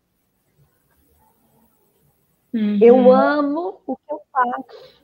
[2.53, 2.79] Uhum.
[2.81, 5.02] Eu amo o que eu faço.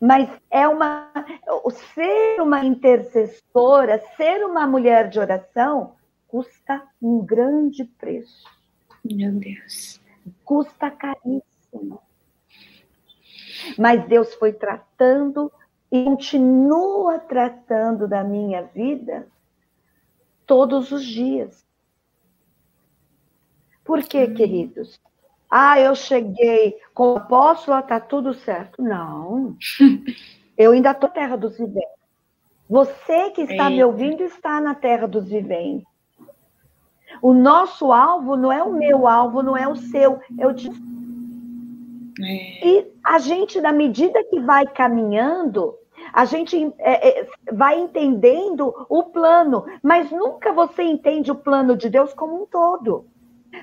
[0.00, 1.12] Mas é uma.
[1.94, 5.96] Ser uma intercessora, ser uma mulher de oração,
[6.28, 8.48] custa um grande preço.
[9.04, 10.00] Meu Deus.
[10.44, 12.00] Custa caríssimo.
[13.78, 15.50] Mas Deus foi tratando
[15.90, 19.26] e continua tratando da minha vida
[20.46, 21.66] todos os dias.
[23.84, 24.34] Por quê, hum.
[24.34, 25.00] queridos?
[25.50, 28.82] Ah, eu cheguei com o apóstolo, está tudo certo.
[28.82, 29.56] Não.
[30.56, 31.96] Eu ainda estou na terra dos viventes.
[32.68, 35.86] Você que está me ouvindo está na terra dos viventes.
[37.22, 40.70] O nosso alvo não é o meu alvo, não é o seu, o de.
[42.20, 42.66] É.
[42.66, 45.74] E a gente, na medida que vai caminhando,
[46.12, 51.88] a gente é, é, vai entendendo o plano, mas nunca você entende o plano de
[51.88, 53.06] Deus como um todo.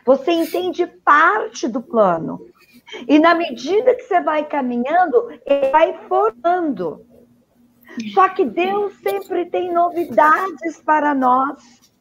[0.05, 2.45] Você entende parte do plano.
[3.07, 7.05] E na medida que você vai caminhando, ele vai formando.
[8.13, 11.91] Só que Deus sempre tem novidades para nós.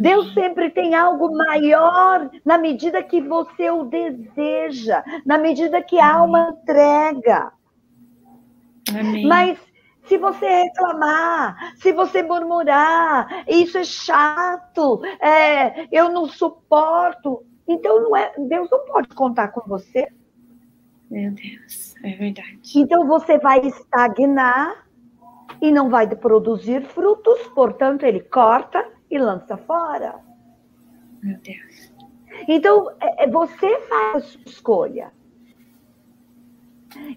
[0.00, 6.14] Deus sempre tem algo maior na medida que você o deseja, na medida que a
[6.14, 7.52] alma entrega.
[8.88, 9.26] Amém.
[9.26, 9.58] Mas
[10.04, 17.44] Se você reclamar, se você murmurar, isso é chato, é, eu não suporto.
[17.66, 20.08] Então não é, Deus não pode contar com você.
[21.10, 22.60] Meu Deus, é verdade.
[22.76, 24.86] Então você vai estagnar
[25.60, 30.20] e não vai produzir frutos, portanto ele corta e lança fora.
[31.22, 31.94] Meu Deus.
[32.46, 35.12] Então é, é você faz a sua escolha.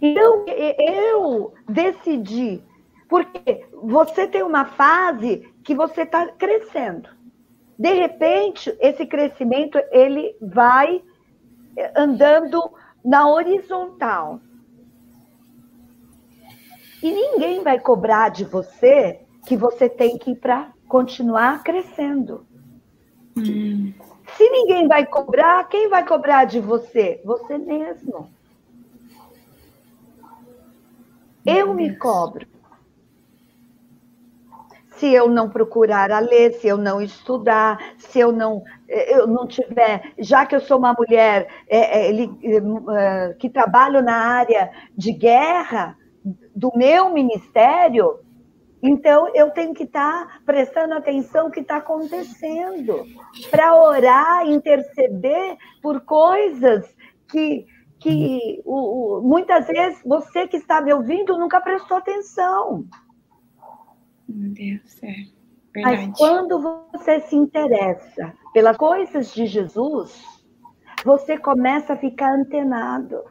[0.02, 2.64] Então eu decidi
[3.08, 7.10] porque você tem uma fase que você está crescendo.
[7.78, 11.02] De repente, esse crescimento ele vai
[11.96, 12.72] andando
[13.04, 14.42] na horizontal.
[17.02, 22.46] E ninguém vai cobrar de você que você tem que ir para continuar crescendo.
[23.38, 23.94] Hum.
[24.36, 27.22] Se ninguém vai cobrar, quem vai cobrar de você?
[27.24, 28.30] Você mesmo.
[31.46, 32.46] Eu me cobro
[34.98, 39.28] se eu não procurar a ler, se eu não estudar, se eu não, eh, eu
[39.28, 45.12] não tiver, já que eu sou uma mulher é, é, que trabalho na área de
[45.12, 45.98] guerra
[46.56, 48.20] do meu ministério,
[48.82, 53.06] então eu tenho que estar tá prestando atenção no que está acontecendo,
[53.50, 56.86] para orar, interceder por coisas
[57.30, 57.66] que,
[58.00, 62.86] que o, o, muitas vezes você que está me ouvindo nunca prestou atenção.
[64.28, 65.38] Meu Deus, é.
[65.74, 66.08] Verdade.
[66.08, 70.24] Mas quando você se interessa pelas coisas de Jesus,
[71.06, 73.24] você começa a ficar antenado.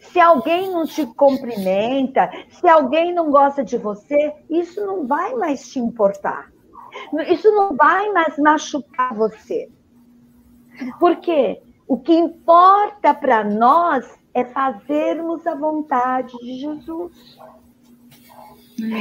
[0.00, 5.70] Se alguém não te cumprimenta, se alguém não gosta de você, isso não vai mais
[5.70, 6.52] te importar.
[7.28, 9.70] Isso não vai mais machucar você.
[10.98, 17.38] Porque o que importa para nós é fazermos a vontade de Jesus.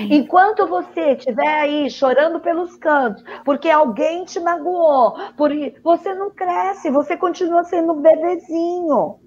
[0.09, 5.51] Enquanto você estiver aí chorando pelos cantos, porque alguém te magoou, por...
[5.83, 9.19] você não cresce, você continua sendo um bebezinho.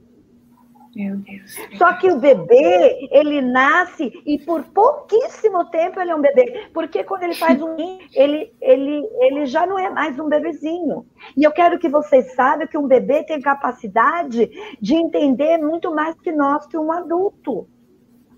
[0.95, 1.57] Meu Deus.
[1.79, 6.69] Só que o bebê, ele nasce e por pouquíssimo tempo ele é um bebê.
[6.73, 7.75] Porque quando ele faz um
[8.13, 11.07] ele, ele, ele já não é mais um bebezinho.
[11.35, 14.51] E eu quero que vocês saibam que um bebê tem capacidade
[14.81, 17.67] de entender muito mais que nós, que um adulto.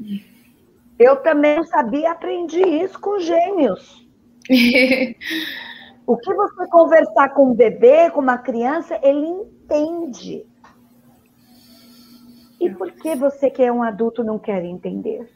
[0.01, 0.34] Hum.
[0.99, 4.07] Eu também não sabia, aprendi isso com gêmeos.
[6.07, 10.47] o que você conversar com um bebê, com uma criança, ele entende.
[12.61, 15.29] E por que você que é um adulto não quer entender?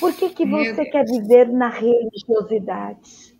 [0.00, 3.36] Por que, que você quer viver na religiosidade?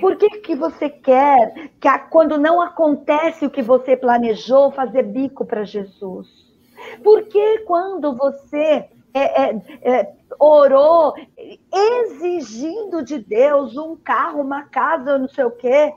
[0.00, 5.44] Por que, que você quer que quando não acontece o que você planejou, fazer bico
[5.44, 6.28] para Jesus?
[7.02, 11.14] Por que quando você é, é, é, orou
[11.72, 15.94] exigindo de Deus um carro, uma casa, não sei o quê.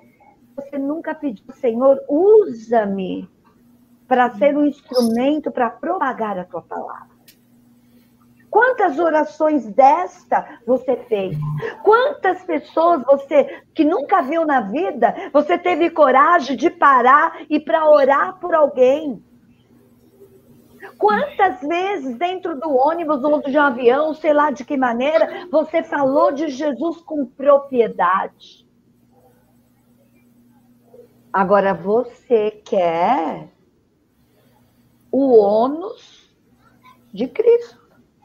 [0.55, 3.27] Você nunca pediu, Senhor, usa-me
[4.07, 7.17] para ser um instrumento para propagar a tua palavra.
[8.49, 11.37] Quantas orações desta você fez?
[11.83, 17.89] Quantas pessoas você que nunca viu na vida, você teve coragem de parar e para
[17.89, 19.23] orar por alguém?
[20.97, 25.83] Quantas vezes dentro do ônibus ou de um avião, sei lá de que maneira, você
[25.83, 28.67] falou de Jesus com propriedade?
[31.31, 33.49] Agora você quer
[35.11, 36.35] o ônus
[37.13, 37.79] de Cristo.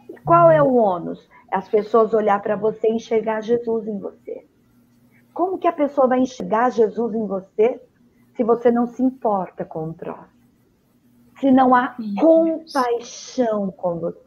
[0.08, 1.28] E qual é o ônus?
[1.50, 4.46] As pessoas olhar para você e enxergar Jesus em você.
[5.34, 7.82] Como que a pessoa vai enxergar Jesus em você
[8.34, 10.31] se você não se importa com o próximo?
[11.42, 14.20] Se não há compaixão com você.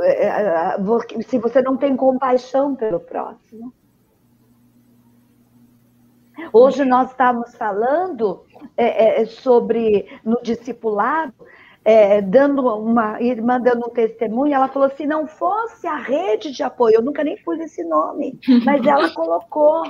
[0.00, 3.72] É, é, é, se você não tem compaixão pelo próximo.
[6.52, 8.44] Hoje nós estávamos falando
[8.76, 11.34] é, é, sobre no discipulado,
[11.84, 16.64] é, dando uma irmã dando um testemunho, ela falou: se não fosse a rede de
[16.64, 19.84] apoio, eu nunca nem pus esse nome, mas ela colocou.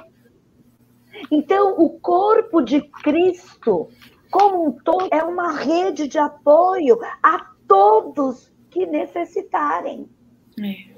[1.30, 3.88] Então, o corpo de Cristo
[4.33, 10.09] como um todo, é uma rede de apoio a todos que necessitarem.
[10.59, 10.91] É.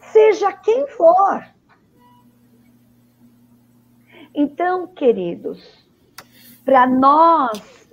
[0.00, 1.44] Seja quem for.
[4.34, 5.86] Então, queridos,
[6.64, 7.88] para nós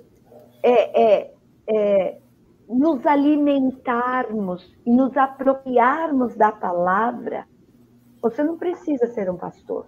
[0.62, 1.34] é, é,
[1.66, 2.20] é,
[2.66, 7.46] nos alimentarmos e nos apropriarmos da palavra,
[8.22, 9.86] você não precisa ser um pastor.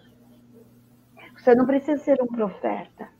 [1.38, 3.13] Você não precisa ser um profeta.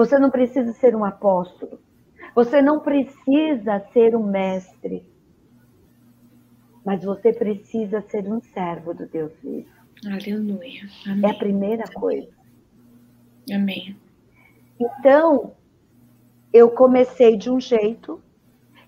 [0.00, 1.78] Você não precisa ser um apóstolo.
[2.34, 5.04] Você não precisa ser um mestre.
[6.82, 9.68] Mas você precisa ser um servo do Deus vivo.
[10.06, 10.88] Aleluia.
[11.06, 11.30] Amém.
[11.30, 12.30] É a primeira coisa.
[13.52, 13.94] Amém.
[14.80, 15.52] Então,
[16.50, 18.22] eu comecei de um jeito,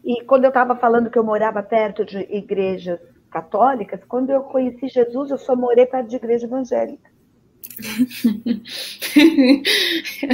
[0.02, 2.98] e quando eu estava falando que eu morava perto de igrejas
[3.30, 7.11] católicas, quando eu conheci Jesus, eu só morei perto de igreja evangélica.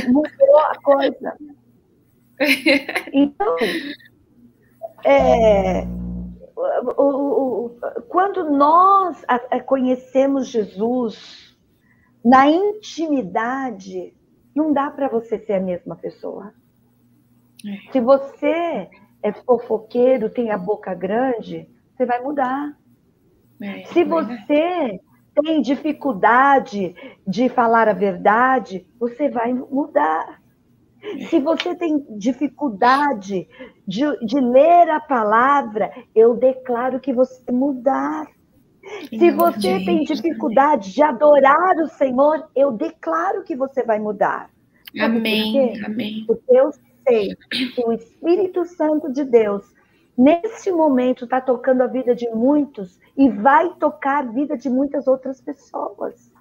[0.09, 1.37] Mudou a coisa.
[3.13, 3.57] Então,
[5.05, 5.85] é,
[6.57, 7.71] o, o, o,
[8.09, 9.25] quando nós
[9.67, 11.57] conhecemos Jesus
[12.25, 14.15] na intimidade,
[14.55, 16.53] não dá para você ser a mesma pessoa.
[17.67, 17.93] É.
[17.93, 18.89] Se você
[19.23, 22.77] é fofoqueiro, tem a boca grande, você vai mudar.
[23.61, 25.01] É, Se você
[25.43, 26.95] tem dificuldade
[27.27, 30.41] de falar a verdade, você vai mudar.
[31.29, 33.49] Se você tem dificuldade
[33.87, 38.27] de, de ler a palavra, eu declaro que você vai mudar.
[39.11, 44.51] Se você tem dificuldade de adorar o Senhor, eu declaro que você vai mudar.
[44.99, 45.73] Amém.
[45.77, 46.25] Por Amém.
[46.27, 46.71] Porque eu
[47.07, 49.65] sei que o Espírito Santo de Deus,
[50.19, 55.07] nesse momento, está tocando a vida de muitos e vai tocar a vida de muitas
[55.07, 56.33] outras pessoas.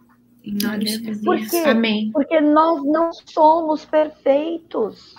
[1.23, 1.57] Por quê?
[1.69, 2.11] Amém.
[2.11, 5.15] Porque nós não somos perfeitos.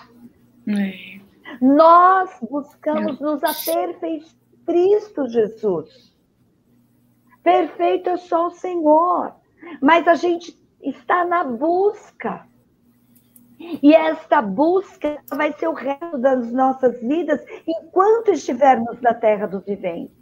[0.67, 1.19] É.
[1.61, 4.39] Nós buscamos nos aperfeiçoar
[4.69, 6.15] Cristo Jesus.
[7.41, 9.33] Perfeito é só o Senhor.
[9.81, 12.45] Mas a gente está na busca.
[13.59, 19.65] E esta busca vai ser o resto das nossas vidas enquanto estivermos na terra dos
[19.65, 20.15] viventes.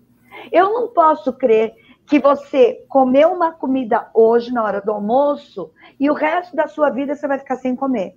[0.51, 1.75] Eu não posso crer
[2.07, 6.89] que você comeu uma comida hoje na hora do almoço e o resto da sua
[6.89, 8.15] vida você vai ficar sem comer.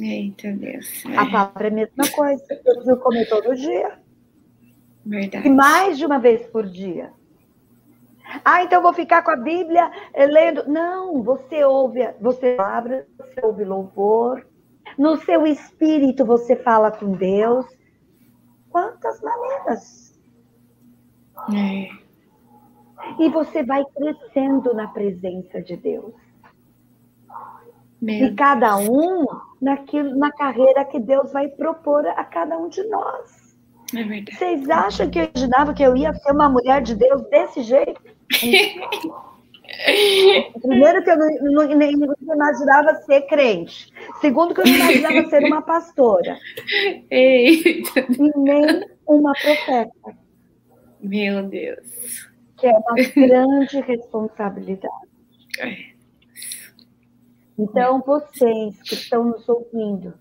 [0.00, 1.04] Eita Deus.
[1.04, 1.16] É.
[1.16, 2.44] A palavra é a mesma coisa.
[2.48, 3.98] Eu preciso comer todo dia.
[5.04, 5.48] Verdade.
[5.48, 7.12] E mais de uma vez por dia.
[8.44, 10.68] Ah, então vou ficar com a Bíblia eh, lendo.
[10.68, 14.46] Não, você ouve, você palavra, você ouve louvor.
[14.98, 17.66] No seu espírito você fala com Deus.
[18.70, 20.20] Quantas maneiras.
[21.54, 22.08] É
[23.18, 26.14] e você vai crescendo na presença de Deus.
[28.00, 29.26] Meu e cada um
[29.60, 33.37] naquilo, na carreira que Deus vai propor a cada um de nós.
[33.94, 34.36] É verdade.
[34.36, 38.00] Vocês acham que eu imaginava que eu ia ser uma mulher de Deus desse jeito?
[40.60, 43.92] Primeiro que eu não, não, nem imaginava ser crente.
[44.20, 46.38] Segundo que eu não imaginava ser uma pastora.
[47.10, 48.00] Eita.
[48.00, 50.16] E nem uma profeta.
[51.00, 52.28] Meu Deus
[52.58, 52.94] que é uma
[53.26, 55.08] grande responsabilidade.
[55.60, 55.98] É.
[57.58, 60.14] Então, vocês que estão nos ouvindo,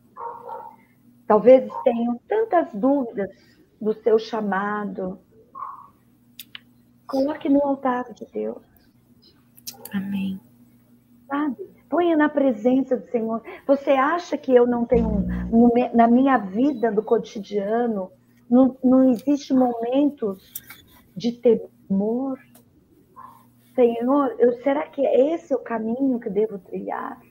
[1.28, 3.30] talvez tenham tantas dúvidas
[3.80, 5.20] do seu chamado,
[7.06, 8.64] coloque no altar de Deus.
[9.94, 10.40] Amém.
[11.28, 11.78] Sabe?
[11.90, 13.42] Ponha na presença do Senhor.
[13.66, 15.26] Você acha que eu não tenho,
[15.94, 18.12] na minha vida do cotidiano,
[18.50, 20.54] não, não existe momentos
[21.16, 22.40] de ter amor.
[23.76, 27.22] Senhor, eu, será que é esse o caminho que devo trilhar?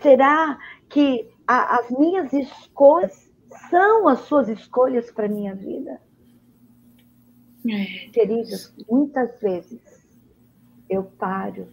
[0.00, 3.31] Será que a, as minhas escolhas
[3.70, 6.00] são as suas escolhas para a minha vida?
[7.68, 8.08] É.
[8.10, 9.80] Queridos, muitas vezes
[10.88, 11.68] eu paro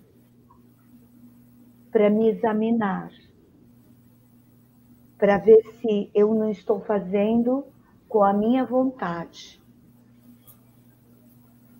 [1.92, 3.12] para me examinar,
[5.18, 7.66] para ver se eu não estou fazendo
[8.08, 9.60] com a minha vontade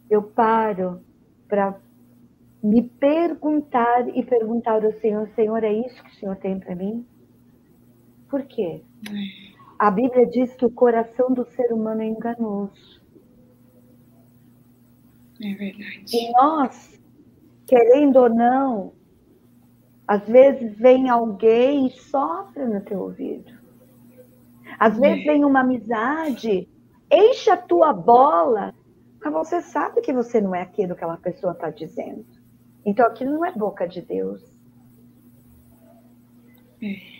[0.10, 1.02] eu paro
[1.48, 1.80] para
[2.64, 7.06] me perguntar e perguntar ao Senhor: Senhor, é isso que o Senhor tem para mim?
[8.30, 8.82] Por quê?
[9.80, 13.02] A Bíblia diz que o coração do ser humano é enganoso.
[15.42, 16.06] É verdade.
[16.14, 17.02] E nós,
[17.66, 18.94] querendo ou não,
[20.06, 23.58] às vezes vem alguém e sopra no teu ouvido.
[24.78, 25.32] Às vezes é.
[25.32, 26.68] vem uma amizade,
[27.10, 28.74] enche a tua bola
[29.22, 32.26] mas você sabe que você não é aquilo que aquela pessoa está dizendo.
[32.86, 34.42] Então aquilo não é boca de Deus.
[36.82, 37.19] É.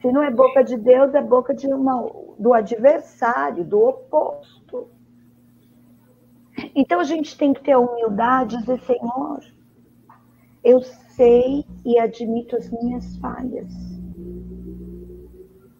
[0.00, 4.88] Se não é boca de Deus, é boca de uma, do adversário, do oposto.
[6.74, 9.40] Então a gente tem que ter a humildade e dizer, Senhor,
[10.62, 13.72] eu sei e admito as minhas falhas.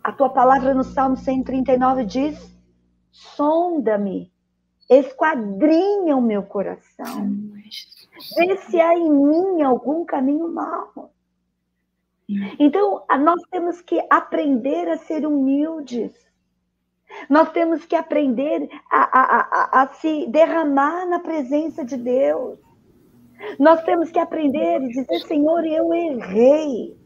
[0.03, 2.59] A tua palavra no Salmo 139 diz:
[3.11, 4.33] sonda-me
[4.89, 7.31] esquadrinha o meu coração.
[8.37, 11.13] Vê se há em mim algum caminho mau.
[12.59, 16.13] Então, nós temos que aprender a ser humildes.
[17.29, 22.59] Nós temos que aprender a, a, a, a se derramar na presença de Deus.
[23.59, 26.99] Nós temos que aprender e dizer: Senhor, eu errei.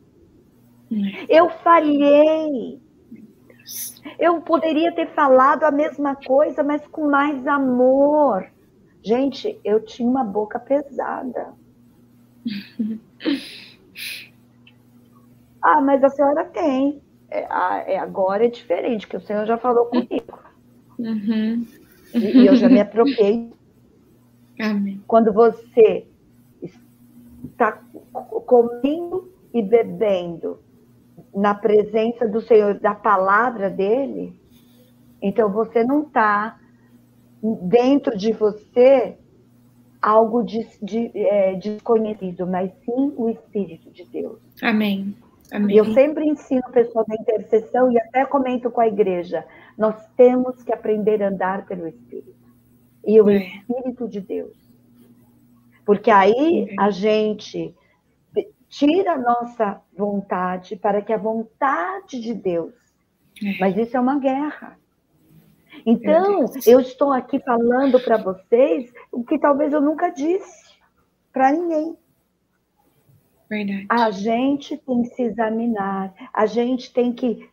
[1.28, 2.80] Eu falhei.
[4.18, 8.50] Eu poderia ter falado a mesma coisa, mas com mais amor.
[9.02, 11.54] Gente, eu tinha uma boca pesada.
[15.62, 17.00] ah, mas a senhora tem.
[17.30, 20.38] É, é, agora é diferente, que o senhor já falou comigo.
[20.98, 21.66] Uhum.
[22.14, 23.50] E eu já me apropriei.
[24.60, 25.02] Amém.
[25.06, 26.06] Quando você
[27.44, 27.80] está
[28.46, 30.58] comendo e bebendo
[31.34, 34.38] na presença do Senhor, da palavra dele,
[35.20, 36.58] então você não está
[37.42, 39.16] dentro de você
[40.00, 44.38] algo de, de, é, desconhecido, mas sim o Espírito de Deus.
[44.60, 45.14] Amém.
[45.52, 45.76] Amém.
[45.76, 49.44] E eu sempre ensino pessoas da intercessão e até comento com a igreja:
[49.76, 52.34] nós temos que aprender a andar pelo Espírito.
[53.04, 53.36] E o é.
[53.36, 54.56] Espírito de Deus.
[55.84, 57.74] Porque aí a gente
[58.68, 62.72] tira a nossa vontade para que a vontade de Deus.
[63.44, 63.58] É.
[63.60, 64.78] Mas isso é uma guerra.
[65.84, 70.72] Então, eu estou aqui falando para vocês o que talvez eu nunca disse
[71.32, 71.96] para ninguém.
[73.52, 73.86] Verdade.
[73.86, 77.46] A gente tem que se examinar, a gente tem que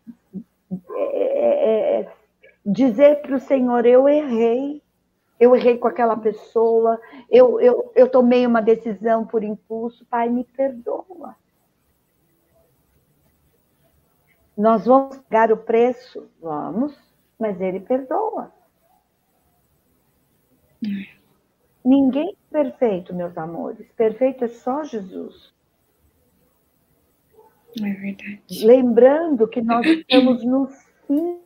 [0.92, 2.14] é, é, é
[2.66, 4.82] dizer para o Senhor: eu errei,
[5.38, 10.46] eu errei com aquela pessoa, eu, eu, eu tomei uma decisão por impulso, Pai, me
[10.46, 11.36] perdoa.
[14.58, 16.30] Nós vamos pagar o preço?
[16.42, 16.98] Vamos,
[17.38, 18.54] mas Ele perdoa.
[21.84, 23.86] Ninguém é perfeito, meus amores.
[23.98, 25.59] Perfeito é só Jesus.
[27.82, 28.66] É verdade.
[28.66, 30.68] Lembrando que nós estamos no
[31.08, 31.40] fim.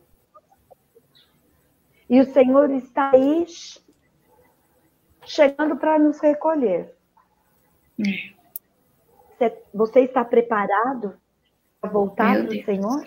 [2.08, 3.46] E o Senhor está aí
[5.24, 6.94] chegando para nos recolher.
[8.00, 8.34] É.
[9.72, 11.18] Você está preparado
[11.80, 13.04] para voltar para o Senhor?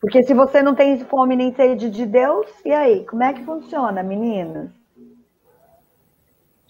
[0.00, 3.04] Porque se você não tem fome nem sede de Deus, e aí?
[3.06, 4.70] Como é que funciona, meninas?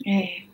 [0.06, 0.45] É.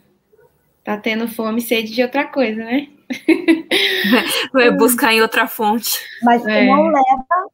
[0.85, 2.89] Tá tendo fome e sede de outra coisa, né?
[4.53, 6.01] Vai buscar em outra fonte.
[6.23, 6.67] Mas que é.
[6.67, 7.51] não leva.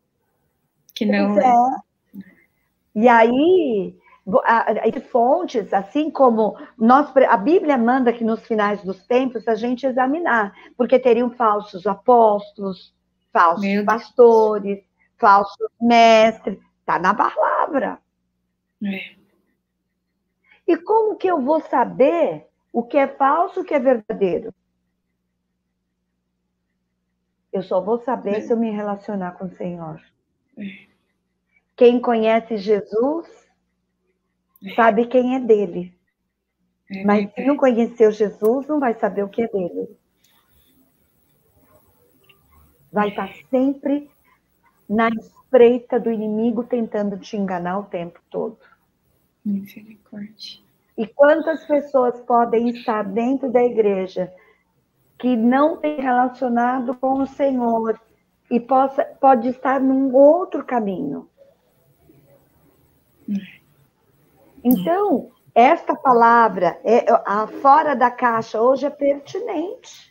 [0.95, 1.53] Que não é.
[2.95, 3.95] E aí,
[4.83, 9.87] as fontes, assim como nós, a Bíblia manda que nos finais dos tempos a gente
[9.87, 12.95] examinar, porque teriam falsos apóstolos,
[13.33, 14.83] falsos pastores,
[15.19, 17.99] falsos mestres, está na palavra.
[18.83, 19.17] É.
[20.67, 24.55] E como que eu vou saber o que é falso e o que é verdadeiro?
[27.53, 30.01] Eu só vou saber se eu me relacionar com o Senhor.
[31.77, 33.27] Quem conhece Jesus
[34.75, 35.97] sabe quem é dele.
[37.05, 39.97] Mas se não conheceu Jesus, não vai saber o que é dele.
[42.91, 44.11] Vai estar sempre
[44.89, 48.59] na espreita do inimigo tentando te enganar o tempo todo.
[49.45, 50.68] Misericórdia.
[50.99, 54.33] E quantas pessoas podem estar dentro da igreja
[55.17, 58.01] que não tem relacionado com o Senhor
[58.51, 61.29] e possa, pode estar num outro caminho.
[64.65, 70.09] Então, esta palavra, é, a fora da caixa, hoje é pertinente.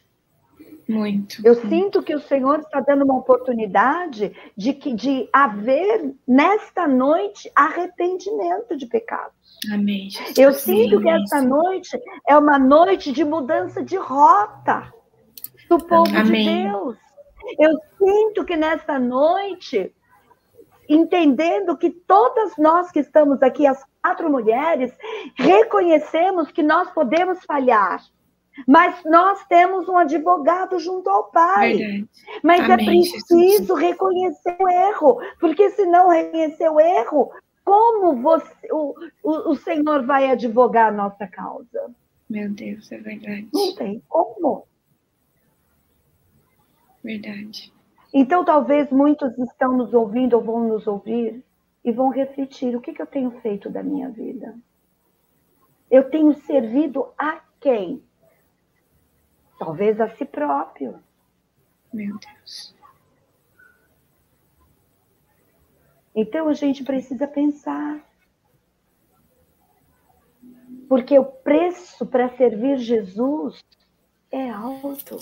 [0.88, 1.46] Muito.
[1.46, 7.52] Eu sinto que o Senhor está dando uma oportunidade de, que, de haver nesta noite
[7.54, 9.37] arrependimento de pecados.
[9.72, 10.10] Amém.
[10.10, 10.38] Jesus.
[10.38, 14.92] Eu sinto que esta noite é uma noite de mudança de rota
[15.70, 16.64] do povo Amém.
[16.66, 16.98] de Deus.
[17.60, 19.94] Eu sinto que nesta noite
[20.90, 24.94] entendendo que todas nós que estamos aqui, as quatro mulheres,
[25.36, 28.02] reconhecemos que nós podemos falhar.
[28.68, 31.74] Mas nós temos um advogado junto ao Pai.
[31.74, 32.10] Verdade.
[32.42, 33.80] Mas é Amém, é preciso Jesus.
[33.80, 37.32] reconhecer o erro, porque se não reconhecer o erro,
[37.68, 41.94] como você, o, o, o Senhor vai advogar a nossa causa?
[42.30, 43.50] Meu Deus, é verdade.
[43.54, 44.66] Não tem como.
[47.04, 47.74] Verdade.
[48.14, 51.44] Então, talvez muitos estão nos ouvindo ou vão nos ouvir
[51.84, 54.58] e vão refletir: o que, que eu tenho feito da minha vida?
[55.92, 58.02] Eu tenho servido a quem?
[59.60, 61.04] Talvez a si próprio.
[61.92, 62.74] Meu Deus.
[66.18, 68.06] Então a gente precisa pensar.
[70.90, 73.64] Porque o preço para servir Jesus
[74.30, 75.18] é alto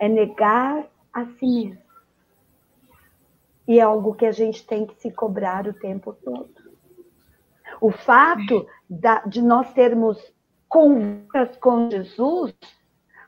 [0.00, 1.78] é negar a si mesmo.
[3.68, 6.50] E é algo que a gente tem que se cobrar o tempo todo.
[7.80, 10.18] O fato da, de nós termos
[10.68, 12.52] conversas com Jesus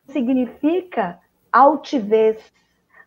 [0.09, 1.21] significa
[1.53, 2.53] altivez,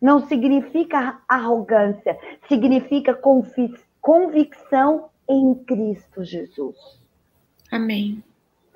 [0.05, 2.15] não significa arrogância,
[2.47, 3.19] significa
[3.99, 6.77] convicção em Cristo Jesus.
[7.71, 8.23] Amém.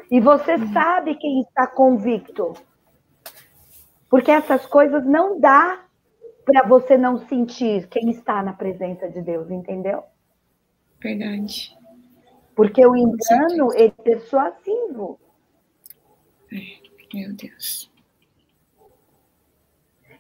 [0.10, 0.74] E você Amém.
[0.74, 2.54] sabe quem está convicto.
[4.10, 5.86] Porque essas coisas não dá
[6.44, 10.02] para você não sentir quem está na presença de Deus, entendeu?
[11.00, 11.78] Verdade.
[12.56, 15.20] Porque o engano é persuasivo.
[16.52, 16.58] É,
[17.14, 17.89] meu Deus.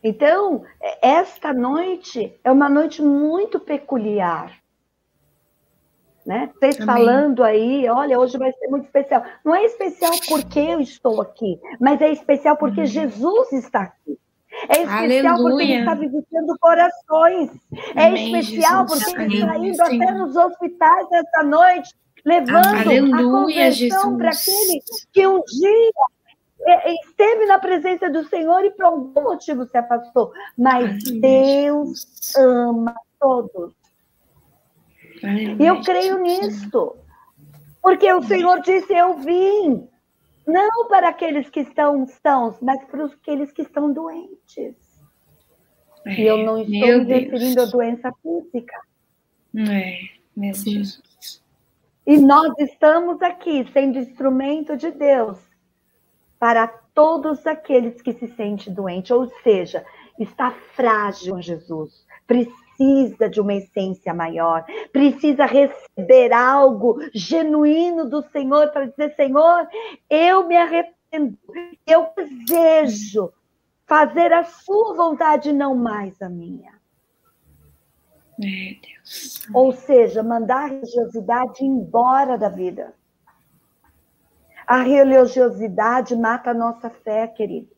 [0.03, 0.63] Então,
[1.01, 4.57] esta noite é uma noite muito peculiar.
[6.25, 6.49] Né?
[6.53, 6.85] Vocês Amém.
[6.85, 9.23] falando aí, olha, hoje vai ser muito especial.
[9.43, 14.17] Não é especial porque eu estou aqui, mas é especial porque Jesus está aqui.
[14.67, 15.39] É especial Aleluia.
[15.39, 17.51] porque ele está visitando corações.
[17.95, 19.05] É Amém, é especial Jesus.
[19.05, 21.95] porque ele está indo até nos hospitais essa noite,
[22.25, 24.81] levando Aleluia, a conversão para aquele
[25.13, 25.91] que um dia
[26.67, 30.31] esteve na presença do Senhor e por algum motivo se afastou.
[30.57, 33.73] Mas Deus ama todos.
[35.23, 36.95] E eu creio nisto.
[37.81, 39.87] Porque o Senhor disse: Eu vim
[40.45, 44.75] não para aqueles que estão sãos, mas para aqueles que estão doentes.
[46.05, 48.81] É, e eu não estou me referindo à doença física.
[49.55, 49.99] É,
[50.35, 51.41] meu Deus.
[52.05, 55.48] E nós estamos aqui sendo instrumento de Deus
[56.39, 59.85] para todos aqueles que se sentem doentes, ou seja,
[60.17, 68.85] está frágil Jesus, precisa de uma essência maior, precisa receber algo genuíno do Senhor para
[68.85, 69.67] dizer: Senhor,
[70.09, 71.37] eu me arrependo,
[71.85, 73.33] eu desejo
[73.85, 76.79] fazer a sua vontade, não mais a minha.
[78.37, 79.47] Meu Deus.
[79.53, 82.93] Ou seja, mandar a religiosidade embora da vida.
[84.69, 87.75] A religiosidade mata a nossa fé, queridos.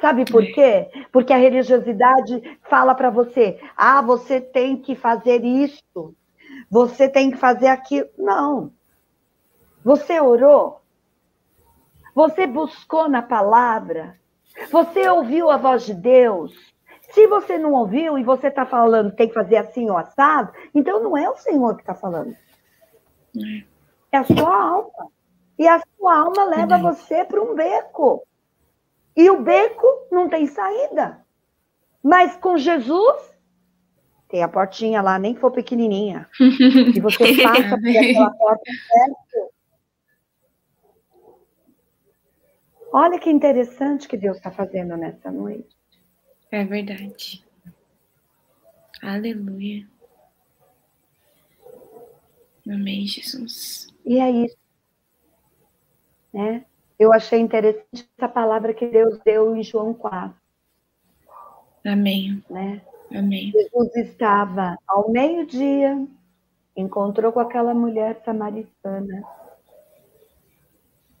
[0.00, 0.90] Sabe por quê?
[1.12, 6.16] Porque a religiosidade fala para você: ah, você tem que fazer isso,
[6.68, 8.08] você tem que fazer aquilo.
[8.18, 8.72] Não.
[9.84, 10.80] Você orou?
[12.12, 14.18] Você buscou na palavra?
[14.72, 16.74] Você ouviu a voz de Deus?
[17.12, 21.00] Se você não ouviu e você está falando tem que fazer assim ou assado, então
[21.00, 22.36] não é o Senhor que está falando.
[23.36, 23.73] É.
[24.14, 25.12] É a sua alma.
[25.58, 28.24] E a sua alma leva você para um beco.
[29.16, 31.26] E o beco não tem saída.
[32.00, 33.36] Mas com Jesus,
[34.28, 36.28] tem a portinha lá, nem for pequenininha.
[36.38, 39.52] e você passa por aquela porta certo.
[42.92, 45.76] Olha que interessante que Deus está fazendo nessa noite.
[46.52, 47.44] É verdade.
[49.02, 49.88] Aleluia.
[52.68, 53.88] Amém, Jesus.
[54.04, 54.56] E é isso.
[56.32, 56.64] Né?
[56.98, 60.34] Eu achei interessante essa palavra que Deus deu em João 4.
[61.84, 62.42] Amém.
[62.48, 62.80] Né?
[63.14, 63.52] Amém.
[63.52, 66.06] Jesus estava ao meio-dia,
[66.76, 69.22] encontrou com aquela mulher samaritana.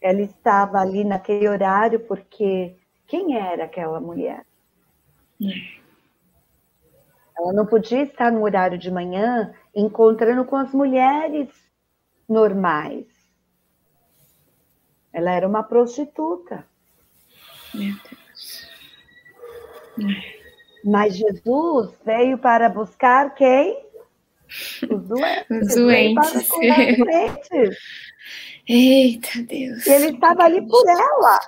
[0.00, 2.76] Ela estava ali naquele horário porque
[3.06, 4.44] quem era aquela mulher?
[5.42, 5.83] É.
[7.36, 11.48] Ela não podia estar no horário de manhã encontrando com as mulheres
[12.28, 13.06] normais.
[15.12, 16.66] Ela era uma prostituta.
[17.74, 18.68] Meu Deus.
[20.84, 23.84] Mas Jesus veio para buscar quem?
[24.90, 25.68] Os doentes.
[25.68, 26.48] Os doentes.
[26.48, 27.78] doentes.
[28.66, 29.86] Eita Deus.
[29.86, 31.38] E ele estava ali por ela.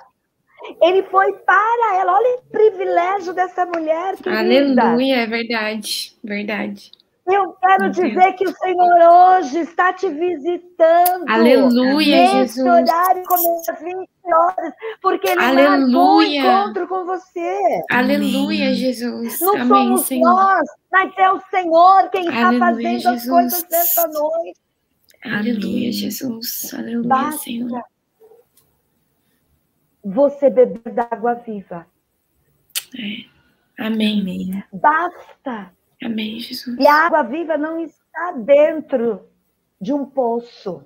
[0.81, 2.13] Ele foi para ela.
[2.17, 4.15] Olha o privilégio dessa mulher.
[4.17, 4.39] Querida.
[4.83, 6.91] Aleluia, é verdade, verdade.
[7.29, 11.25] Eu quero dizer que o Senhor hoje está te visitando.
[11.27, 12.65] Aleluia, nesse Jesus.
[12.65, 15.77] horário começa às 20 horas, porque Ele Aleluia.
[15.77, 17.81] marcou um encontro com você.
[17.91, 19.41] Aleluia, Jesus.
[19.41, 20.23] Não Amém, somos Senhor.
[20.23, 23.05] nós, mas é o Senhor quem está fazendo Jesus.
[23.07, 24.59] as coisas nessa noite.
[25.25, 26.73] Aleluia, Jesus.
[26.73, 27.83] Aleluia, Basta Senhor.
[30.07, 31.85] Você beber da água viva.
[32.97, 33.85] É.
[33.85, 34.63] Amém.
[34.73, 35.71] Basta
[36.03, 36.77] Amém, Jesus.
[36.79, 39.27] E a água viva não está dentro
[39.81, 40.83] de um poço.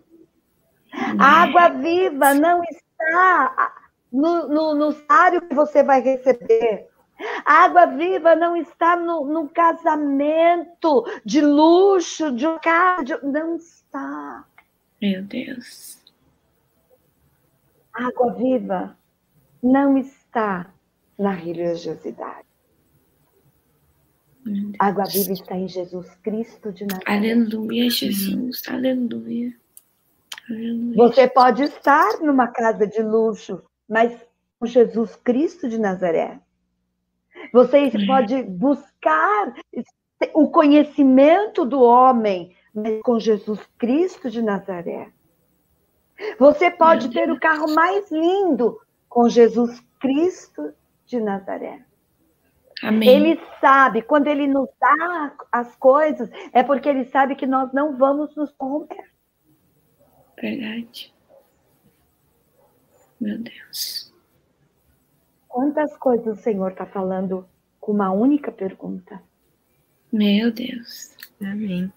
[0.91, 1.17] Amém.
[1.19, 3.73] A água viva não está
[4.11, 6.89] no, no, no sário que você vai receber.
[7.45, 12.57] A água viva não está no, no casamento de luxo, de um
[13.03, 13.25] de...
[13.25, 14.45] não está.
[15.01, 16.01] Meu Deus.
[17.93, 18.97] A água viva
[19.61, 20.73] não está
[21.17, 22.47] na religiosidade.
[24.79, 27.31] A água viva está em Jesus Cristo de Nazaré.
[27.31, 28.63] Aleluia, Jesus.
[28.67, 29.53] Aleluia.
[30.49, 30.97] Aleluia.
[30.97, 34.19] Você pode estar numa casa de luxo, mas
[34.59, 36.39] com Jesus Cristo de Nazaré.
[37.53, 38.05] Você é.
[38.07, 39.53] pode buscar
[40.33, 45.11] o conhecimento do homem, mas com Jesus Cristo de Nazaré.
[46.39, 48.79] Você pode ter o carro mais lindo
[49.11, 50.73] com Jesus Cristo
[51.05, 51.83] de Nazaré.
[52.81, 53.09] Amém.
[53.09, 57.97] Ele sabe, quando ele nos dá as coisas, é porque ele sabe que nós não
[57.97, 59.11] vamos nos corromper.
[60.41, 61.13] Verdade.
[63.19, 64.11] Meu Deus.
[65.47, 67.45] Quantas coisas o Senhor está falando
[67.81, 69.21] com uma única pergunta?
[70.11, 71.17] Meu Deus.
[71.43, 71.91] Amém.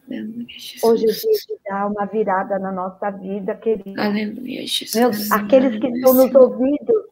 [0.82, 4.02] Hoje é dia de dar uma virada na nossa vida, querida.
[4.02, 4.94] Aleluia, Jesus.
[4.94, 7.04] Meus, aqueles que estão nos ouvindo,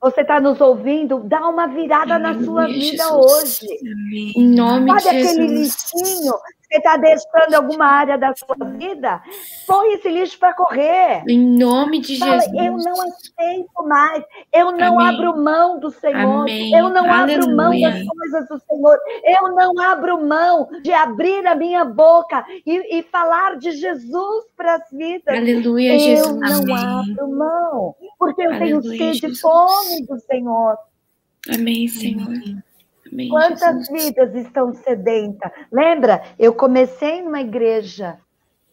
[0.00, 3.62] você está nos ouvindo, dá uma virada Aleluia, na sua vida Jesus.
[3.62, 3.78] hoje.
[3.82, 4.32] Amém.
[4.36, 5.32] Em nome Sabe de Jesus.
[5.32, 6.32] aquele lixinho
[6.70, 9.22] você está deixando alguma área da sua vida,
[9.66, 11.24] põe esse lixo para correr.
[11.26, 12.54] Em nome de Fala, Jesus.
[12.54, 14.24] Eu não aceito mais.
[14.52, 15.08] Eu não Amém.
[15.08, 16.42] abro mão do Senhor.
[16.42, 16.74] Amém.
[16.74, 17.38] Eu não Aleluia.
[17.38, 18.98] abro mão das coisas do Senhor.
[19.24, 24.74] Eu não abro mão de abrir a minha boca e, e falar de Jesus para
[24.74, 25.34] as vidas.
[25.34, 26.38] Aleluia, eu Jesus.
[26.38, 26.76] não Amém.
[26.76, 30.76] abro mão, porque eu Aleluia, tenho sede e fome do Senhor.
[31.48, 32.26] Amém, Senhor.
[32.26, 32.62] Amém,
[33.30, 34.04] Quantas Jesus.
[34.04, 35.50] vidas estão sedentas?
[35.72, 36.22] Lembra?
[36.38, 38.18] Eu comecei numa igreja,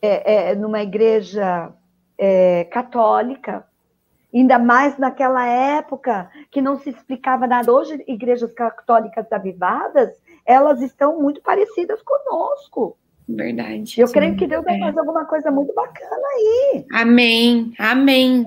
[0.01, 1.71] é, é, numa igreja
[2.17, 3.65] é, católica,
[4.33, 7.71] ainda mais naquela época que não se explicava nada.
[7.71, 10.09] Hoje, igrejas católicas avivadas,
[10.45, 12.97] elas estão muito parecidas conosco.
[13.27, 13.99] Verdade.
[13.99, 14.13] Eu sim.
[14.13, 14.79] creio que Deus vai É.
[14.79, 16.85] fazer alguma coisa muito bacana aí.
[16.93, 17.73] Amém.
[17.79, 18.45] Amém.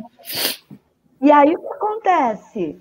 [1.21, 2.81] E aí o que acontece?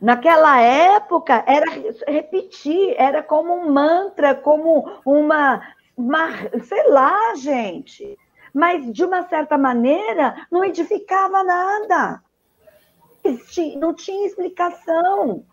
[0.00, 1.66] Naquela época era
[2.06, 5.62] repetir, era como um mantra, como uma,
[5.96, 6.30] uma,
[6.64, 8.18] sei lá, gente.
[8.52, 12.22] Mas de uma certa maneira não edificava nada.
[13.78, 15.44] Não tinha explicação.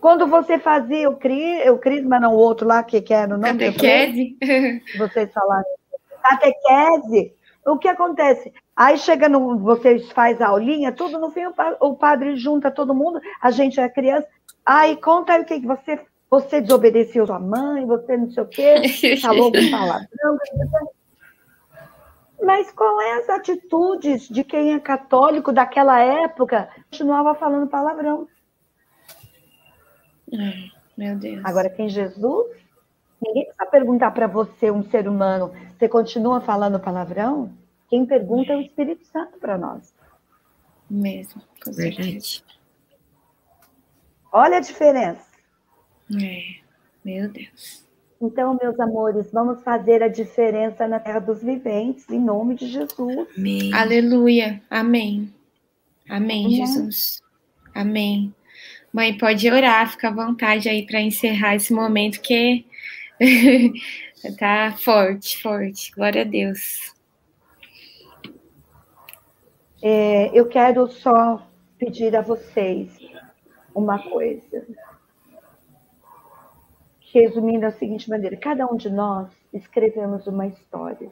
[0.00, 3.38] Quando você fazia o, cri, o crisma, não o outro lá, que, que era o
[3.38, 3.52] nome?
[3.52, 4.36] Catequese.
[4.98, 5.64] vocês falaram,
[6.22, 8.52] catequese, o que acontece?
[8.76, 12.70] Aí chega no, vocês faz a aulinha, tudo no fim o, pa- o padre junta
[12.70, 14.28] todo mundo, a gente é criança,
[14.66, 15.98] aí conta aí o que que você,
[16.30, 18.82] você desobedeceu sua mãe, você não sei o quê,
[19.22, 20.38] falou com palavrão.
[22.42, 26.68] Mas qual é as atitudes de quem é católico daquela época?
[26.90, 28.28] Continuava falando palavrão.
[30.38, 31.42] Ai, Meu Deus.
[31.44, 32.46] Agora, tem Jesus,
[33.24, 37.50] ninguém precisa perguntar para você, um ser humano, você continua falando palavrão?
[37.88, 39.94] Quem pergunta é o Espírito Santo para nós.
[40.90, 41.42] Mesmo.
[41.64, 42.02] Com certeza.
[42.02, 42.44] Verdade.
[44.32, 45.26] Olha a diferença.
[46.20, 46.60] É.
[47.04, 47.84] Meu Deus.
[48.20, 53.28] Então, meus amores, vamos fazer a diferença na terra dos viventes, em nome de Jesus.
[53.36, 53.74] Amém.
[53.74, 54.62] Aleluia.
[54.70, 55.32] Amém.
[56.08, 56.50] Amém, Amém.
[56.50, 57.22] Jesus.
[57.74, 58.34] Amém.
[58.92, 62.64] Mãe, pode orar, fica à vontade aí para encerrar esse momento que
[64.38, 65.92] tá forte, forte.
[65.92, 66.95] Glória a Deus.
[69.88, 71.46] É, eu quero só
[71.78, 72.98] pedir a vocês
[73.72, 74.66] uma coisa.
[77.14, 81.08] Resumindo da seguinte maneira: cada um de nós escrevemos uma história.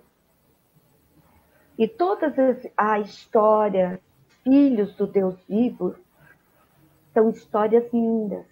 [1.79, 4.01] E todas as, a história,
[4.43, 5.95] filhos do Deus vivo,
[7.13, 8.47] são histórias lindas.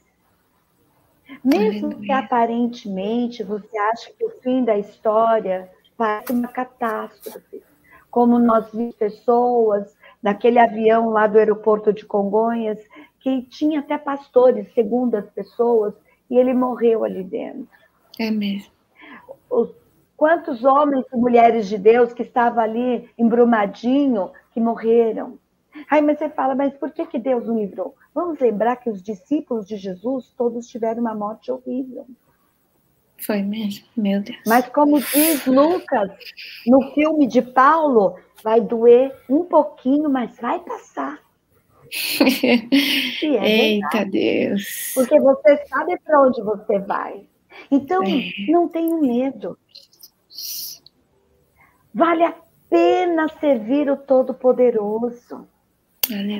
[1.42, 2.06] Mesmo Aleluia.
[2.06, 7.60] que aparentemente você ache que o fim da história parece uma catástrofe,
[8.08, 12.78] como nós vimos pessoas naquele avião lá do aeroporto de Congonhas,
[13.20, 15.94] que tinha até pastores, segundo as pessoas,
[16.30, 17.68] e ele morreu ali dentro.
[18.18, 18.72] É mesmo.
[19.50, 19.74] Os-
[20.16, 25.38] quantos homens e mulheres de Deus que estavam ali embrumadinho, que morreram.
[25.90, 27.94] Aí mas você fala, mas por que, que Deus não livrou?
[28.14, 32.06] Vamos lembrar que os discípulos de Jesus todos tiveram uma morte horrível.
[33.24, 33.84] Foi mesmo.
[33.96, 34.38] Meu Deus.
[34.46, 36.10] Mas como diz Lucas,
[36.66, 41.18] no filme de Paulo, vai doer um pouquinho, mas vai passar.
[43.22, 44.92] É Eita Deus.
[44.94, 47.26] porque você sabe para onde você vai.
[47.70, 48.30] Então, É.
[48.50, 49.58] não tenha medo.
[51.94, 52.34] Vale a
[52.70, 55.46] pena servir o Todo-Poderoso.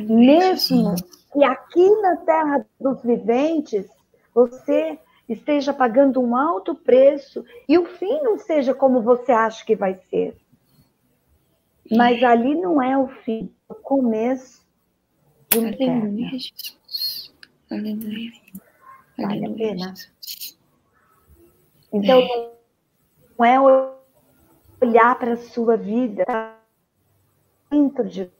[0.09, 0.95] Mesmo
[1.33, 3.87] que aqui na terra dos viventes
[4.35, 4.99] você
[5.33, 9.99] esteja pagando um alto preço e o fim não seja como você acha que vai
[10.11, 10.37] ser.
[11.91, 14.67] Mas ali não é o fim, é o começo
[15.55, 16.03] eterno.
[16.03, 17.35] Aleluia, Jesus.
[17.71, 18.33] Aleluia.
[19.19, 19.95] Vale a pena.
[21.93, 22.51] Então, é.
[23.39, 23.61] não é
[24.81, 26.25] olhar para a sua vida
[27.71, 28.31] dentro de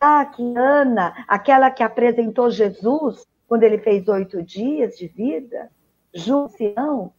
[0.00, 5.70] ah, que Ana, aquela que apresentou Jesus quando ele fez oito dias de vida,
[6.14, 7.12] Jusião,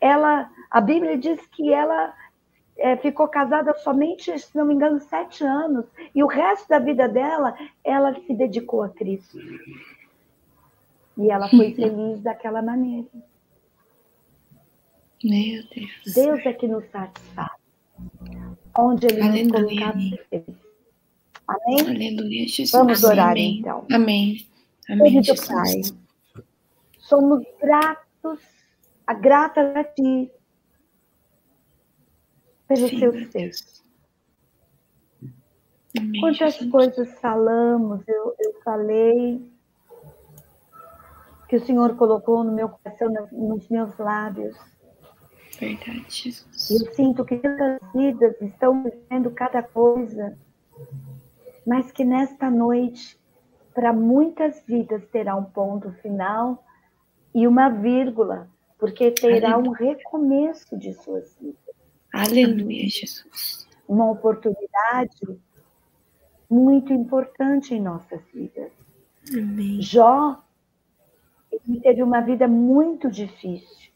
[0.00, 2.14] ela, a Bíblia diz que ela
[2.76, 7.08] é, ficou casada somente, se não me engano, sete anos, e o resto da vida
[7.08, 9.38] dela, ela se dedicou a Cristo.
[11.16, 13.08] E ela foi feliz daquela maneira.
[15.22, 16.14] Meu Deus.
[16.14, 17.50] Deus é que nos satisfaz.
[18.76, 19.44] Onde Ele Aleluia.
[19.44, 19.94] nos colocar
[21.46, 21.80] Amém?
[21.80, 22.70] Aleluia, Jesus.
[22.70, 23.58] Vamos orar Amém.
[23.58, 23.84] então.
[23.92, 24.49] Amém.
[24.90, 25.46] Amém, Querido.
[25.46, 25.82] Pai,
[26.98, 28.40] somos gratos,
[29.06, 30.32] a grata a Ti,
[32.66, 33.50] pelo Sim, Seu ser.
[36.20, 36.70] Quantas Jesus.
[36.70, 39.40] coisas falamos, eu, eu falei,
[41.48, 44.56] que o Senhor colocou no meu coração, nos meus lábios.
[45.58, 46.70] Verdade, Jesus.
[46.70, 50.36] Eu sinto que tantas vidas estão vivendo cada coisa,
[51.66, 53.19] mas que nesta noite,
[53.74, 56.64] para muitas vidas, terá um ponto final
[57.34, 58.48] e uma vírgula,
[58.78, 59.70] porque terá Aleluia.
[59.70, 61.74] um recomeço de suas vidas.
[62.12, 63.68] Aleluia, Jesus.
[63.88, 65.38] Uma oportunidade
[66.48, 68.72] muito importante em nossas vidas.
[69.32, 69.80] Amém.
[69.80, 70.42] Jó
[71.52, 73.92] ele teve uma vida muito difícil,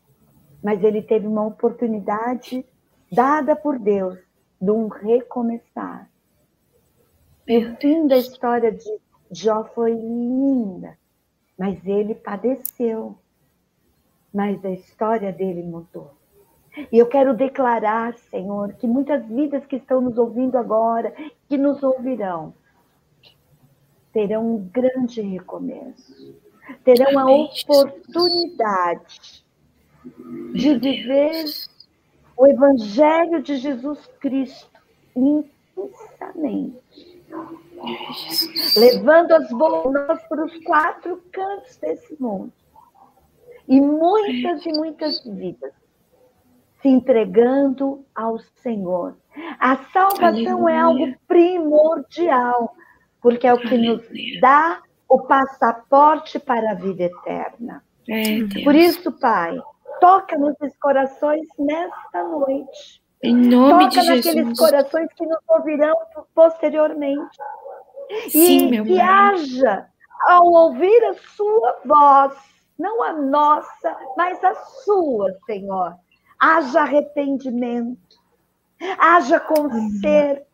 [0.63, 2.65] mas ele teve uma oportunidade
[3.11, 4.19] dada por Deus
[4.61, 6.11] de um recomeçar.
[7.47, 8.91] E o fim da história de
[9.31, 10.97] Jó foi linda,
[11.59, 13.17] mas ele padeceu.
[14.33, 16.13] Mas a história dele mudou.
[16.91, 21.15] E eu quero declarar, Senhor, que muitas vidas que estão nos ouvindo agora,
[21.49, 22.53] que nos ouvirão,
[24.13, 26.35] terão um grande recomeço
[26.85, 29.45] terão a oportunidade
[30.53, 31.45] de viver
[32.37, 34.81] o Evangelho de Jesus Cristo
[35.17, 36.77] intensamente.
[38.77, 42.53] Levando as boas para os quatro cantos desse mundo.
[43.69, 45.73] E muitas e muitas vidas
[46.81, 49.17] se entregando ao Senhor.
[49.59, 50.75] A salvação Aleluia.
[50.75, 52.75] é algo primordial,
[53.23, 53.95] porque é o que Aleluia.
[53.97, 57.83] nos dá o passaporte para a vida eterna.
[58.09, 59.57] É, Por isso, Pai,
[59.99, 63.03] toca nos corações nesta noite.
[63.25, 64.59] Em nome toca de naqueles Jesus.
[64.59, 65.97] corações que nos ouvirão
[66.35, 67.39] posteriormente.
[68.29, 69.87] Sim, e que haja,
[70.29, 72.35] ao ouvir a sua voz,
[72.79, 75.95] não a nossa, mas a sua, Senhor,
[76.39, 78.19] haja arrependimento,
[78.99, 80.47] haja conserto,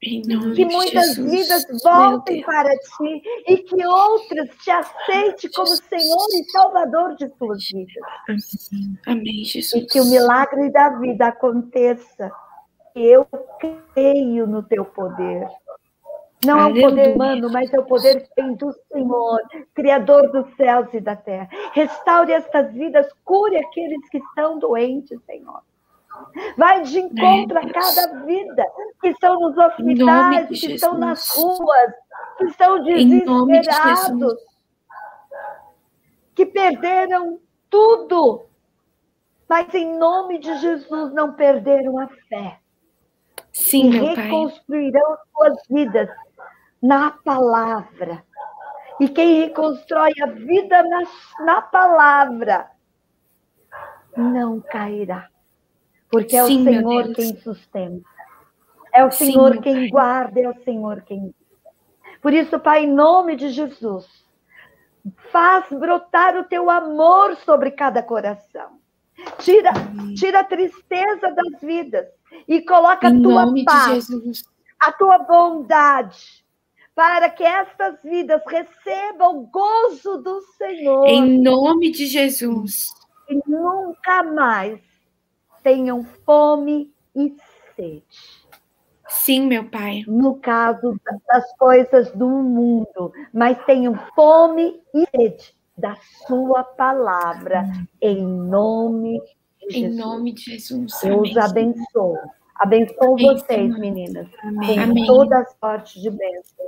[0.00, 6.50] que muitas Jesus, vidas voltem para ti e que outras te aceitem como Senhor e
[6.52, 7.94] Salvador de suas vidas.
[9.06, 9.82] Amém, Jesus.
[9.82, 12.30] E que o milagre da vida aconteça.
[12.94, 13.26] Eu
[13.92, 15.48] creio no teu poder.
[16.46, 16.82] Não Aleluia.
[16.82, 19.40] é o poder humano, mas é o poder que vem do Senhor,
[19.74, 21.48] Criador dos céus e da terra.
[21.72, 25.62] Restaure estas vidas, cure aqueles que estão doentes, Senhor.
[26.56, 28.64] Vai de encontro a cada vida
[29.00, 31.92] que estão nos hospitais, que estão nas ruas,
[32.36, 34.48] que estão desesperados, de
[36.34, 38.46] que perderam tudo,
[39.48, 42.60] mas em nome de Jesus não perderam a fé.
[43.52, 46.08] Sim, e reconstruirão suas vidas
[46.80, 48.24] na palavra.
[49.00, 51.02] E quem reconstrói a vida na,
[51.44, 52.70] na palavra
[54.16, 55.28] não cairá.
[56.10, 58.08] Porque é Sim, o Senhor quem sustenta.
[58.94, 59.88] É o Sim, Senhor quem pai.
[59.88, 61.34] guarda, é o Senhor quem.
[62.20, 64.06] Por isso, Pai, em nome de Jesus,
[65.30, 68.78] faz brotar o teu amor sobre cada coração.
[69.38, 69.72] Tira,
[70.16, 72.06] tira a tristeza das vidas
[72.46, 74.08] e coloca em a tua paz,
[74.80, 76.44] a tua bondade,
[76.94, 81.06] para que estas vidas recebam o gozo do Senhor.
[81.06, 82.88] Em nome de Jesus.
[83.28, 84.80] E nunca mais
[85.62, 87.34] tenham fome e
[87.74, 88.04] sede.
[89.08, 90.02] Sim, meu pai.
[90.06, 95.96] No caso das coisas do mundo, mas tenham fome e sede da
[96.26, 97.64] sua palavra,
[98.00, 99.38] em nome de
[99.68, 99.94] em Jesus.
[99.94, 101.02] Em nome de Jesus.
[101.02, 102.18] Eu os abençoo.
[102.56, 103.26] Abençoo Amém.
[103.26, 104.74] vocês, meninas, Amém.
[104.74, 105.06] com Amém.
[105.06, 106.66] toda a sorte de bênção,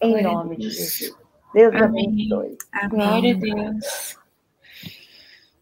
[0.00, 1.16] em Glória nome de Jesus.
[1.52, 2.56] Deus abençoe.
[2.88, 4.21] Glória a Deus.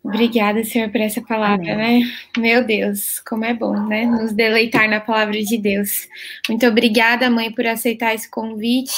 [0.03, 2.01] Obrigada, Senhor, por essa palavra, Amém.
[2.01, 2.11] né?
[2.39, 4.07] Meu Deus, como é bom, né?
[4.07, 6.09] Nos deleitar na palavra de Deus.
[6.49, 8.95] Muito obrigada, mãe, por aceitar esse convite.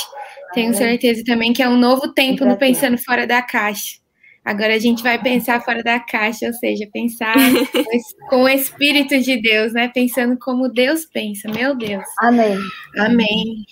[0.55, 4.03] Tenho certeza também que é um novo tempo no Pensando Fora da Caixa.
[4.45, 7.35] Agora a gente vai pensar fora da caixa, ou seja, pensar
[8.29, 9.89] com o Espírito de Deus, né?
[9.89, 12.05] Pensando como Deus pensa, meu Deus.
[12.19, 12.59] Amém.
[12.99, 13.65] Amém.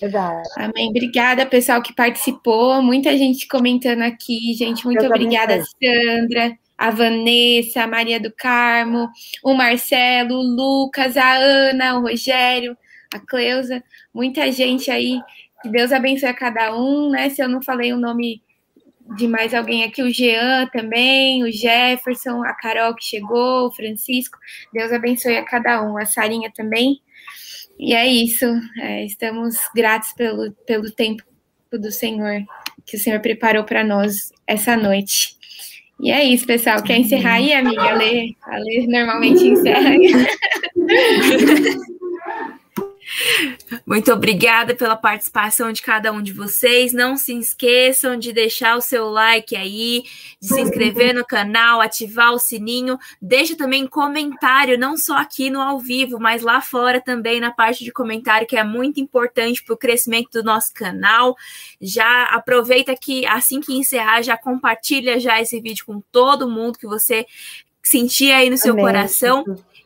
[0.00, 0.48] Verdade.
[0.56, 0.88] Amém.
[0.90, 2.82] Obrigada, pessoal que participou.
[2.82, 4.84] Muita gente comentando aqui, gente.
[4.84, 5.70] Muito Deus obrigada, abençoe.
[5.80, 9.08] Sandra, a Vanessa, a Maria do Carmo,
[9.44, 12.76] o Marcelo, o Lucas, a Ana, o Rogério,
[13.14, 13.82] a Cleusa.
[14.12, 15.20] Muita gente aí.
[15.62, 17.28] Que Deus abençoe a cada um, né?
[17.28, 18.42] Se eu não falei o nome
[19.16, 24.38] de mais alguém aqui, o Jean também, o Jefferson, a Carol que chegou, o Francisco.
[24.72, 27.00] Deus abençoe a cada um, a Sarinha também.
[27.78, 28.46] E é isso.
[28.80, 31.22] É, estamos gratos pelo, pelo tempo
[31.72, 32.44] do Senhor
[32.84, 35.36] que o Senhor preparou para nós essa noite.
[36.00, 36.82] E é isso, pessoal.
[36.82, 37.82] Quer encerrar aí, amiga?
[37.82, 39.94] A Lê, a Lê normalmente encerra.
[43.86, 46.92] Muito obrigada pela participação de cada um de vocês.
[46.92, 50.04] Não se esqueçam de deixar o seu like aí,
[50.40, 52.98] de se inscrever no canal, ativar o sininho.
[53.20, 57.84] Deixa também comentário, não só aqui no ao vivo, mas lá fora também na parte
[57.84, 61.36] de comentário, que é muito importante para o crescimento do nosso canal.
[61.80, 66.86] Já aproveita que assim que encerrar, já compartilha já esse vídeo com todo mundo que
[66.86, 67.26] você
[67.82, 68.84] sentir aí no seu Amém.
[68.84, 69.44] coração.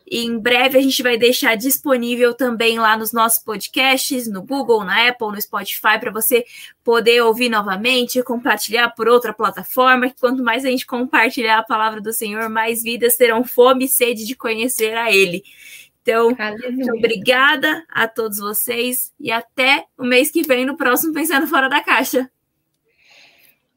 [0.09, 5.09] Em breve a gente vai deixar disponível também lá nos nossos podcasts, no Google, na
[5.09, 6.45] Apple, no Spotify, para você
[6.81, 10.07] poder ouvir novamente, compartilhar por outra plataforma.
[10.09, 13.89] Que quanto mais a gente compartilhar a palavra do Senhor, mais vidas terão fome e
[13.89, 15.43] sede de conhecer a Ele.
[16.01, 16.29] Então,
[16.71, 21.67] muito obrigada a todos vocês e até o mês que vem no próximo Pensando Fora
[21.67, 22.31] da Caixa.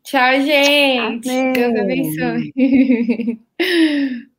[0.05, 1.29] Tchau, gente.
[1.29, 1.53] Amém.
[1.53, 3.41] Deus abençoe.